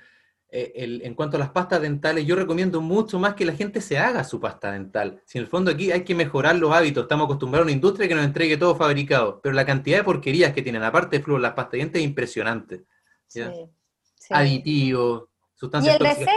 [0.51, 3.99] eh, en cuanto a las pastas dentales, yo recomiendo mucho más que la gente se
[3.99, 5.21] haga su pasta dental.
[5.25, 8.07] Si en el fondo aquí hay que mejorar los hábitos, estamos acostumbrados a una industria
[8.07, 11.41] que nos entregue todo fabricado, pero la cantidad de porquerías que tienen, aparte de flúor,
[11.41, 12.83] las pastas de dientes es impresionante.
[14.31, 16.35] Aditivos, sustancias tóxicas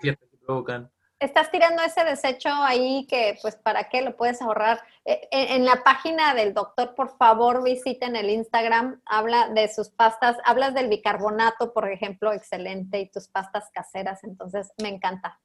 [0.00, 0.91] que no se provocan
[1.22, 4.80] estás tirando ese desecho ahí que, pues, ¿para qué lo puedes ahorrar?
[5.04, 10.36] Eh, en, la página del doctor, por favor, visiten el Instagram, habla de sus pastas,
[10.44, 15.40] hablas del bicarbonato, por ejemplo, excelente, y tus pastas caseras, entonces me encanta.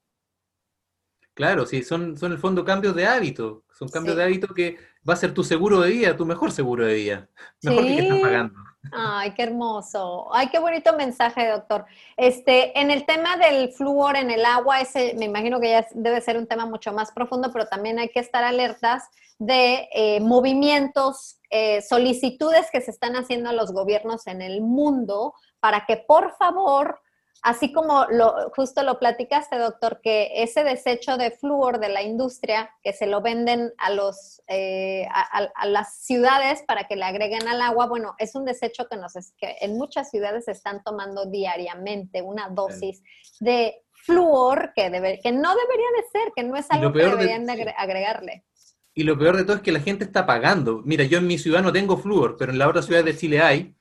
[1.38, 5.14] Claro, sí, son, son el fondo cambios de hábito, son cambios de hábito que va
[5.14, 7.30] a ser tu seguro de vida, tu mejor seguro de vida,
[7.62, 8.60] mejor que, que estás pagando.
[8.92, 10.34] Ay, qué hermoso.
[10.34, 11.86] Ay, qué bonito mensaje, doctor.
[12.16, 16.22] Este, en el tema del flúor en el agua, ese me imagino que ya debe
[16.22, 19.04] ser un tema mucho más profundo, pero también hay que estar alertas
[19.38, 25.36] de eh, movimientos, eh, solicitudes que se están haciendo a los gobiernos en el mundo
[25.60, 27.00] para que por favor
[27.44, 32.72] Así como lo, justo lo platicaste, doctor, que ese desecho de flúor de la industria,
[32.84, 37.62] que se lo venden a, los, eh, a, las ciudades para que le agreguen al
[37.62, 42.50] agua, bueno, es un desecho que, nos, que en muchas ciudades están tomando diariamente una
[42.50, 43.02] dosis
[43.40, 47.46] de flúor que, debe, que no debería de ser, que no es algo que deberían
[47.46, 48.46] de, agregarle.
[48.94, 50.82] Y lo peor de todo es que la gente está pagando.
[50.84, 53.42] Mira, yo en mi ciudad no tengo flúor, pero en la otra ciudad de Chile
[53.42, 53.77] hay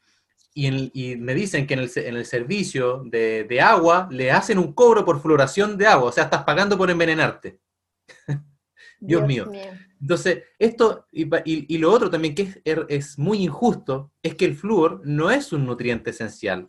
[0.59, 5.77] y, me dicen que en el, servicio de, agua le hacen un cobro por fluoración
[5.77, 7.61] de agua, o sea, estás pagando por envenenarte.
[9.01, 9.53] Dios, mío.
[10.01, 14.57] Entonces, esto, y, lo otro también que es, er, es, muy injusto, es que el
[14.57, 16.67] flúor no es un nutriente esencial,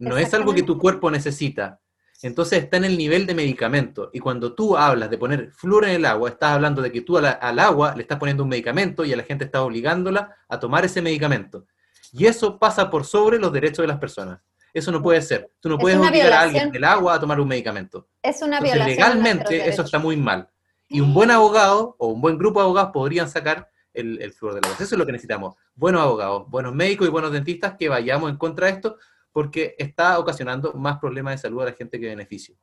[0.00, 1.80] no es algo que tu cuerpo necesita.
[2.20, 4.10] Entonces está en el nivel de medicamento.
[4.12, 7.18] Y cuando tú hablas de poner flúor en el agua, estás hablando de que tú
[7.18, 10.84] al agua le estás poniendo un medicamento y a la gente estás obligándola a tomar
[10.84, 11.66] ese medicamento.
[12.16, 14.40] Y eso pasa por sobre los derechos de las personas.
[14.72, 15.50] Eso no puede ser.
[15.58, 18.06] Tú no puedes obligar a alguien del agua a tomar un medicamento.
[18.22, 18.86] Es una violación.
[18.86, 20.48] Legalmente eso está muy mal.
[20.88, 24.54] Y un buen abogado o un buen grupo de abogados podrían sacar el, el flúor
[24.54, 24.76] del agua.
[24.76, 25.56] Eso es lo que necesitamos.
[25.74, 28.96] Buenos abogados, buenos médicos y buenos dentistas que vayamos en contra de esto
[29.32, 32.54] porque está ocasionando más problemas de salud a la gente que beneficio.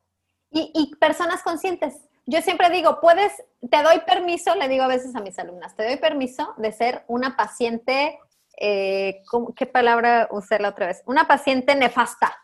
[0.50, 1.96] Y, y, personas conscientes.
[2.26, 3.34] Yo siempre digo, puedes,
[3.70, 7.04] te doy permiso, le digo a veces a mis alumnas, te doy permiso de ser
[7.08, 8.18] una paciente
[8.62, 9.24] eh,
[9.56, 11.02] ¿qué palabra usé la otra vez?
[11.08, 12.38] Una paciente nefasta.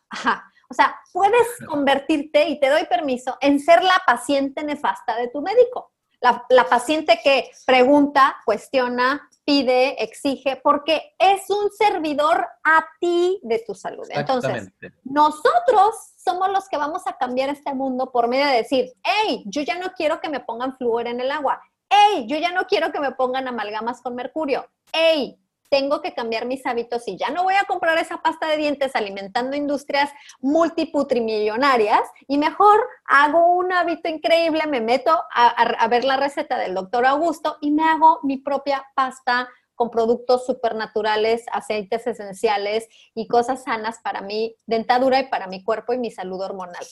[0.69, 5.41] O sea, puedes convertirte, y te doy permiso, en ser la paciente nefasta de tu
[5.41, 5.93] médico.
[6.19, 13.75] La, paciente que pregunta, cuestiona, pide, exige, porque es un servidor a ti de tu
[13.75, 14.05] salud.
[14.09, 14.67] Entonces,
[15.03, 19.61] nosotros somos los que vamos a cambiar este mundo por medio de decir, hey, yo
[19.61, 21.61] ya no quiero que me pongan flúor en el agua.
[21.87, 24.67] Hey, yo ya no quiero que me pongan amalgamas con mercurio.
[24.91, 25.39] Hey,
[25.69, 28.95] tengo que cambiar mis hábitos y ya no voy a comprar esa pasta de dientes
[28.95, 30.09] alimentando industrias
[30.39, 37.05] multiputrimillonarias y mejor hago un hábito increíble, me meto a, ver la receta del doctor
[37.05, 43.99] Augusto y me hago mi propia pasta con productos supernaturales, aceites esenciales y cosas sanas
[44.03, 46.85] para mi dentadura y para mi cuerpo y mi salud hormonal.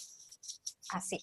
[0.92, 1.20] Así.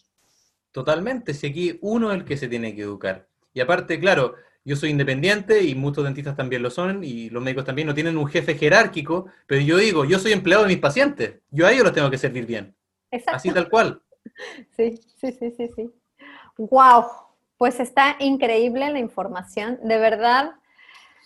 [0.72, 3.28] Totalmente, si aquí uno es el que se tiene que educar.
[3.52, 4.34] Y aparte, claro,
[4.64, 8.16] yo soy independiente y muchos dentistas también lo son y los médicos también no tienen
[8.16, 11.84] un jefe jerárquico, pero yo digo, yo soy empleado de mis pacientes, yo a ellos
[11.84, 12.74] los tengo que servir bien.
[13.10, 13.36] Exacto.
[13.36, 14.02] Así tal cual.
[14.76, 15.90] Sí, sí, sí, sí, sí.
[16.56, 17.04] Wow,
[17.58, 20.52] pues está increíble la información, de verdad.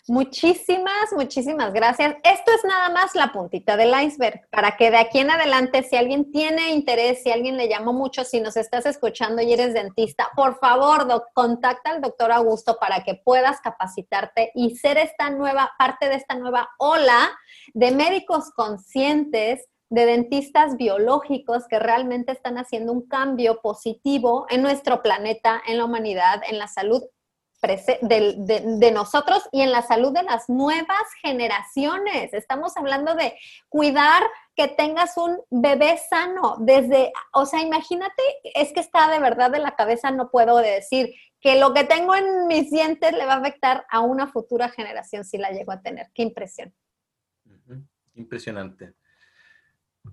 [0.09, 2.15] Muchísimas, muchísimas gracias.
[2.23, 5.97] Esto es nada más la puntita del iceberg, para que de aquí en adelante, si
[5.97, 10.29] alguien tiene interés, si alguien le llamó mucho, si nos estás escuchando y eres dentista,
[10.37, 16.09] por favor, contacta al doctor Augusto para que puedas capacitarte y ser esta nueva parte
[16.09, 17.37] de esta nueva ola
[17.75, 25.03] de médicos conscientes de dentistas biológicos que realmente están haciendo un cambio positivo en nuestro
[25.03, 27.03] planeta, en la humanidad, en la salud
[27.63, 32.33] de, nosotros y en la salud de las nuevas generaciones.
[32.33, 33.35] Estamos hablando de
[33.69, 34.23] cuidar
[34.55, 38.23] que tengas un bebé sano desde, o sea, imagínate,
[38.55, 42.15] es que está de verdad de la cabeza, no puedo decir que lo que tengo
[42.15, 45.83] en mis dientes le va a afectar a una futura generación si la llego a
[45.83, 46.11] tener.
[46.15, 46.75] Qué impresión.
[48.15, 48.95] Impresionante.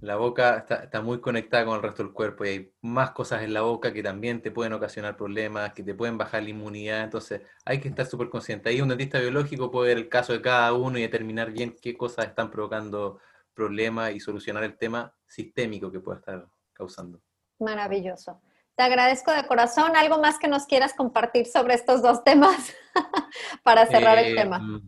[0.02, 3.54] La boca está, muy conectada con el resto del cuerpo y hay más cosas en
[3.54, 7.04] la boca que también te pueden ocasionar problemas, que te pueden bajar la inmunidad.
[7.04, 8.70] Entonces hay que estar súper consciente.
[8.70, 11.98] Ahí un dentista biológico puede ver el caso de cada uno y determinar bien qué
[11.98, 13.20] cosas están provocando
[13.54, 17.22] problemas y solucionar el tema sistémico que pueda estar causando.
[17.60, 18.42] Maravilloso.
[18.76, 19.96] Te agradezco de corazón.
[19.96, 22.74] ¿Algo más que nos quieras compartir sobre estos dos temas
[23.64, 24.82] para cerrar el tema?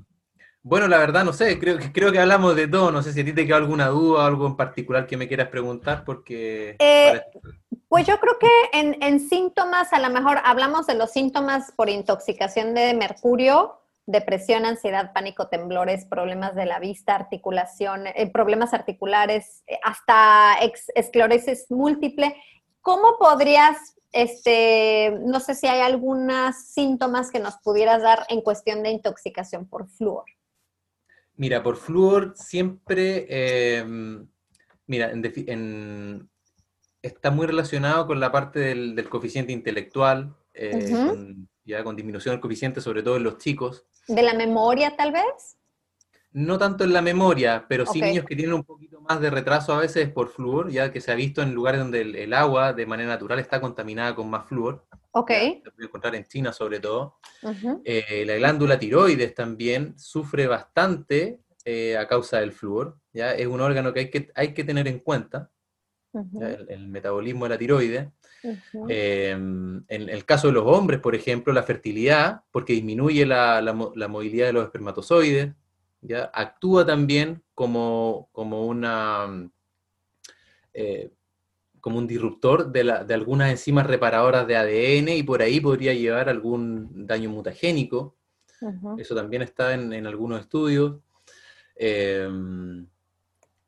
[0.68, 2.92] Bueno, la verdad no sé, creo que creo que hablamos de todo.
[2.92, 5.28] No sé si a ti te queda alguna duda o algo en particular que me
[5.28, 6.76] quieras preguntar, porque.
[6.80, 7.22] Eh,
[7.88, 12.74] pues yo creo que en, síntomas, a lo mejor hablamos de los síntomas por intoxicación
[12.74, 19.78] de mercurio, depresión, ansiedad, pánico, temblores, problemas de la vista, articulación, eh, problemas articulares, eh,
[19.84, 20.56] hasta
[20.96, 22.36] esclerosis múltiple.
[22.82, 23.78] ¿Cómo podrías,
[24.12, 29.68] este, no sé si hay algunos síntomas que nos pudieras dar en cuestión de intoxicación
[29.68, 30.26] por flúor?
[31.38, 33.26] Mira, por flúor siempre,
[33.78, 34.28] em,
[34.88, 35.12] mira,
[37.02, 42.80] está muy relacionado con la parte del, coeficiente intelectual, eh, ya con disminución del coeficiente,
[42.80, 43.86] sobre todo en los chicos.
[44.08, 45.58] ¿De la memoria tal vez?
[46.32, 49.74] No tanto en la memoria, pero sí niños que tienen un poquito más de retraso
[49.74, 52.86] a veces por flúor, ya que se ha visto en lugares donde el agua de
[52.86, 54.86] manera natural está contaminada con más flúor.
[55.18, 55.32] Ok.
[55.32, 57.20] Se puede encontrar en China sobre todo.
[57.86, 62.98] Eh, la glándula tiroides también sufre bastante eh, a causa del flúor.
[63.14, 63.34] ¿ya?
[63.34, 65.50] Es un órgano que hay que, hay que tener en cuenta,
[66.68, 68.08] el, metabolismo de la tiroides.
[68.90, 73.62] Em, en el caso de los hombres, por ejemplo, la fertilidad, porque disminuye la,
[74.10, 75.54] movilidad de los espermatozoides,
[76.02, 76.30] ¿ya?
[76.34, 79.50] actúa también como, como una...
[80.74, 81.10] Eh,
[81.86, 85.94] como un disruptor de, la, de, algunas enzimas reparadoras de ADN y por ahí podría
[85.94, 88.16] llevar algún daño mutagénico.
[88.98, 90.96] Eso también está en, en algunos estudios.
[91.76, 92.88] Em,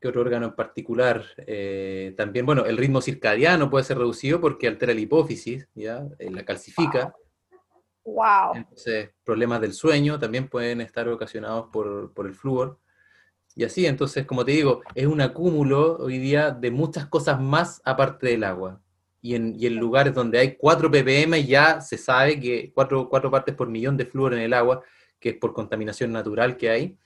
[0.02, 1.26] ¿Qué otro órgano en particular?
[1.46, 6.04] Eh, también, bueno, el ritmo circadiano puede ser reducido porque altera la hipófisis, ¿ya?
[6.18, 7.14] Eh, la calcifica.
[8.04, 8.56] Wow.
[8.56, 12.80] Entonces, problemas del sueño también pueden estar ocasionados por, por el flúor.
[13.58, 17.82] Y así, entonces, como te digo, es un acúmulo hoy día de muchas cosas más
[17.84, 18.80] aparte del agua.
[19.20, 23.98] Y en, lugares donde hay 4 ppm ya se sabe que 4, partes por millón
[23.98, 24.84] de flúor en el agua,
[25.20, 26.98] que es por contaminación natural que hay.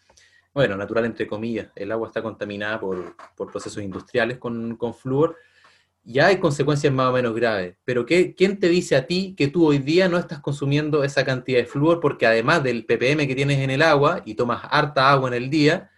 [0.54, 3.16] Bueno, natural entre comillas, el agua está contaminada por,
[3.49, 5.38] procesos industriales con, con flúor.
[6.04, 7.78] Ya hay consecuencias más o menos graves.
[7.86, 11.24] Pero ¿qué, ¿quién te dice a ti que tú hoy día no estás consumiendo esa
[11.24, 15.10] cantidad de flúor porque además del ppm que tienes en el agua y tomas harta
[15.10, 15.91] agua en el día,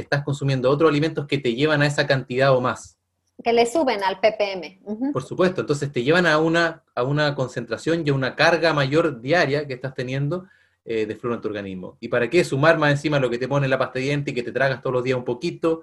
[0.00, 2.98] estás consumiendo otros alimentos que te llevan a esa cantidad o más.
[3.42, 5.12] Que le suben al ppm.
[5.12, 9.20] Por supuesto, entonces te llevan a una, a una concentración y a una carga mayor
[9.20, 10.46] diaria que estás teniendo
[10.84, 11.98] eh, de flúor en tu organismo.
[12.00, 14.34] ¿Y para qué sumar más encima lo que te pone la pasta de diente y
[14.34, 15.82] que te tragas todos los días un poquito?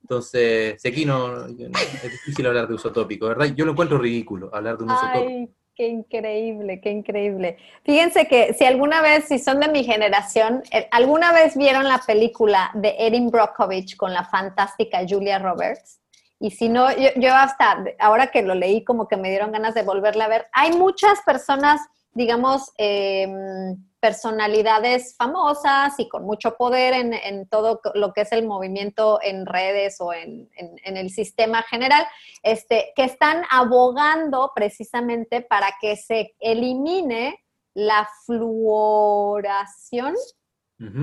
[0.00, 3.54] Entonces, si aquí no, es difícil hablar de uso tópico, ¿verdad?
[3.54, 5.52] Yo lo encuentro ridículo hablar de un uso tópico.
[5.76, 7.56] Qué increíble, qué increíble.
[7.82, 12.00] Fíjense que si alguna vez, si son de mi generación, eh, alguna vez vieron la
[12.06, 16.00] película de Erin Brockovich con la fantástica Julia Roberts,
[16.38, 19.82] y si no, yo, hasta ahora que lo leí como que me dieron ganas de
[19.82, 20.46] volverla a ver.
[20.52, 21.80] Hay muchas personas,
[22.12, 29.18] digamos, em, personalidades famosas y con mucho poder en, todo lo que es el movimiento
[29.22, 30.50] en redes o en,
[30.84, 32.06] el sistema general,
[32.42, 37.42] este, que están abogando precisamente para que se elimine
[37.72, 40.14] la fluoración.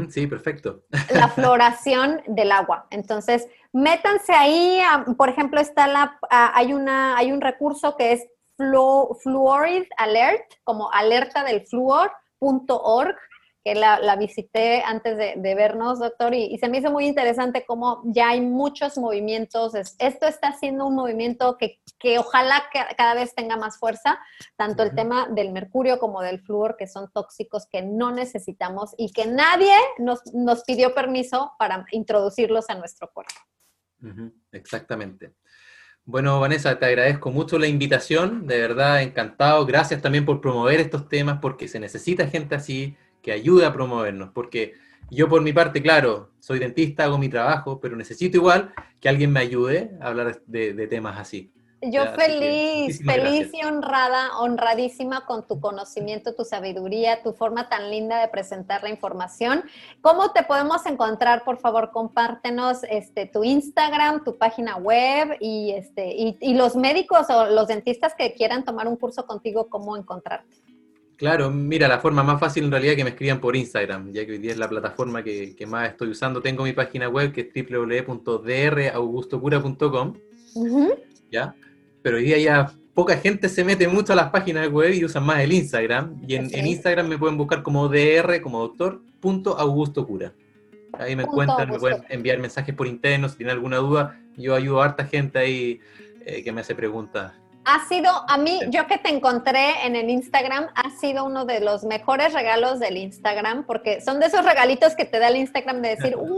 [0.10, 0.84] Sí, perfecto.
[1.10, 2.86] La floración del agua.
[2.92, 4.80] Entonces, métanse ahí,
[5.18, 8.28] por ejemplo, está la, hay, una, hay un recurso que es
[8.58, 12.12] Fluorid Alert, como alerta del flúor,
[12.42, 13.16] .org
[13.64, 18.30] que la, visité antes de, vernos, doctor, y, se me hizo muy interesante cómo ya
[18.30, 19.76] hay muchos movimientos.
[19.76, 22.64] esto está siendo un movimiento que, que ojalá
[22.98, 24.20] cada vez tenga más fuerza,
[24.56, 29.12] tanto el tema del mercurio como del flúor, que son tóxicos que no necesitamos y
[29.12, 33.36] que nadie nos, nos pidió permiso para introducirlos a nuestro cuerpo.
[34.52, 35.36] Exactamente.
[36.06, 39.66] Bueno, Vanessa, te agradezco mucho la invitación, de verdad encantado.
[39.66, 44.32] Gracias también por promover estos temas, porque se necesita gente así que ayude a promovernos,
[44.34, 44.74] porque
[45.12, 49.32] yo por mi parte, claro, soy dentista, hago mi trabajo, pero necesito igual que alguien
[49.32, 51.52] me ayude a hablar de temas así.
[51.84, 58.22] Yo feliz, feliz y honrada, honradísima con tu conocimiento, tu sabiduría, tu forma tan linda
[58.22, 59.64] de presentar la información.
[60.02, 61.44] ¿Cómo te podemos encontrar?
[61.44, 67.48] Por favor, compártenos este, tu Instagram, tu página web y, este, y, los médicos o
[67.48, 70.58] los dentistas que quieran tomar un curso contigo, ¿cómo encontrarte?
[71.18, 74.34] Claro, mira, la forma más fácil en realidad que me escriban por Instagram, ya que
[74.34, 76.44] hoy día es la plataforma que, más estoy usando.
[76.44, 80.14] Tengo mi página web que es www.draugustocura.com.
[81.32, 81.56] ¿Ya?
[82.02, 85.26] Pero hoy día ya poca gente se mete mucho a las páginas web y usan
[85.26, 86.22] más el Instagram.
[86.28, 90.34] Y en, Instagram me pueden buscar como dr, como doctor, punto Augusto Cura.
[90.94, 94.20] Ahí me encuentran, me pueden enviar mensajes por interno si tienen alguna duda.
[94.38, 95.80] Yo ayudo a harta gente ahí
[96.26, 100.10] eh, que me hace preguntas ha sido, a mí, yo que te encontré en el
[100.10, 104.96] Instagram, ha sido uno de los mejores regalos del Instagram, porque son de esos regalitos
[104.96, 106.30] que te da el Instagram de decir, wow,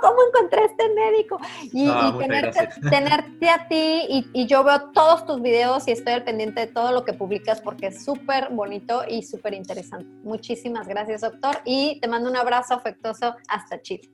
[0.00, 1.40] ¿cómo encontré este médico?
[1.72, 1.86] Y,
[2.90, 6.66] tenerte, a ti, y, y, yo veo todos tus videos y estoy al pendiente de
[6.66, 10.06] todo lo que publicas porque es súper bonito y súper interesante.
[10.22, 14.10] Muchísimas gracias, doctor, y te mando un abrazo afectuoso hasta Chile.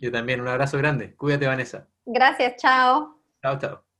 [0.00, 1.14] Yo también, un abrazo grande.
[1.14, 1.88] Cuídate, Vanessa.
[2.04, 3.20] Gracias, chao.
[3.42, 3.93] Chao, chao.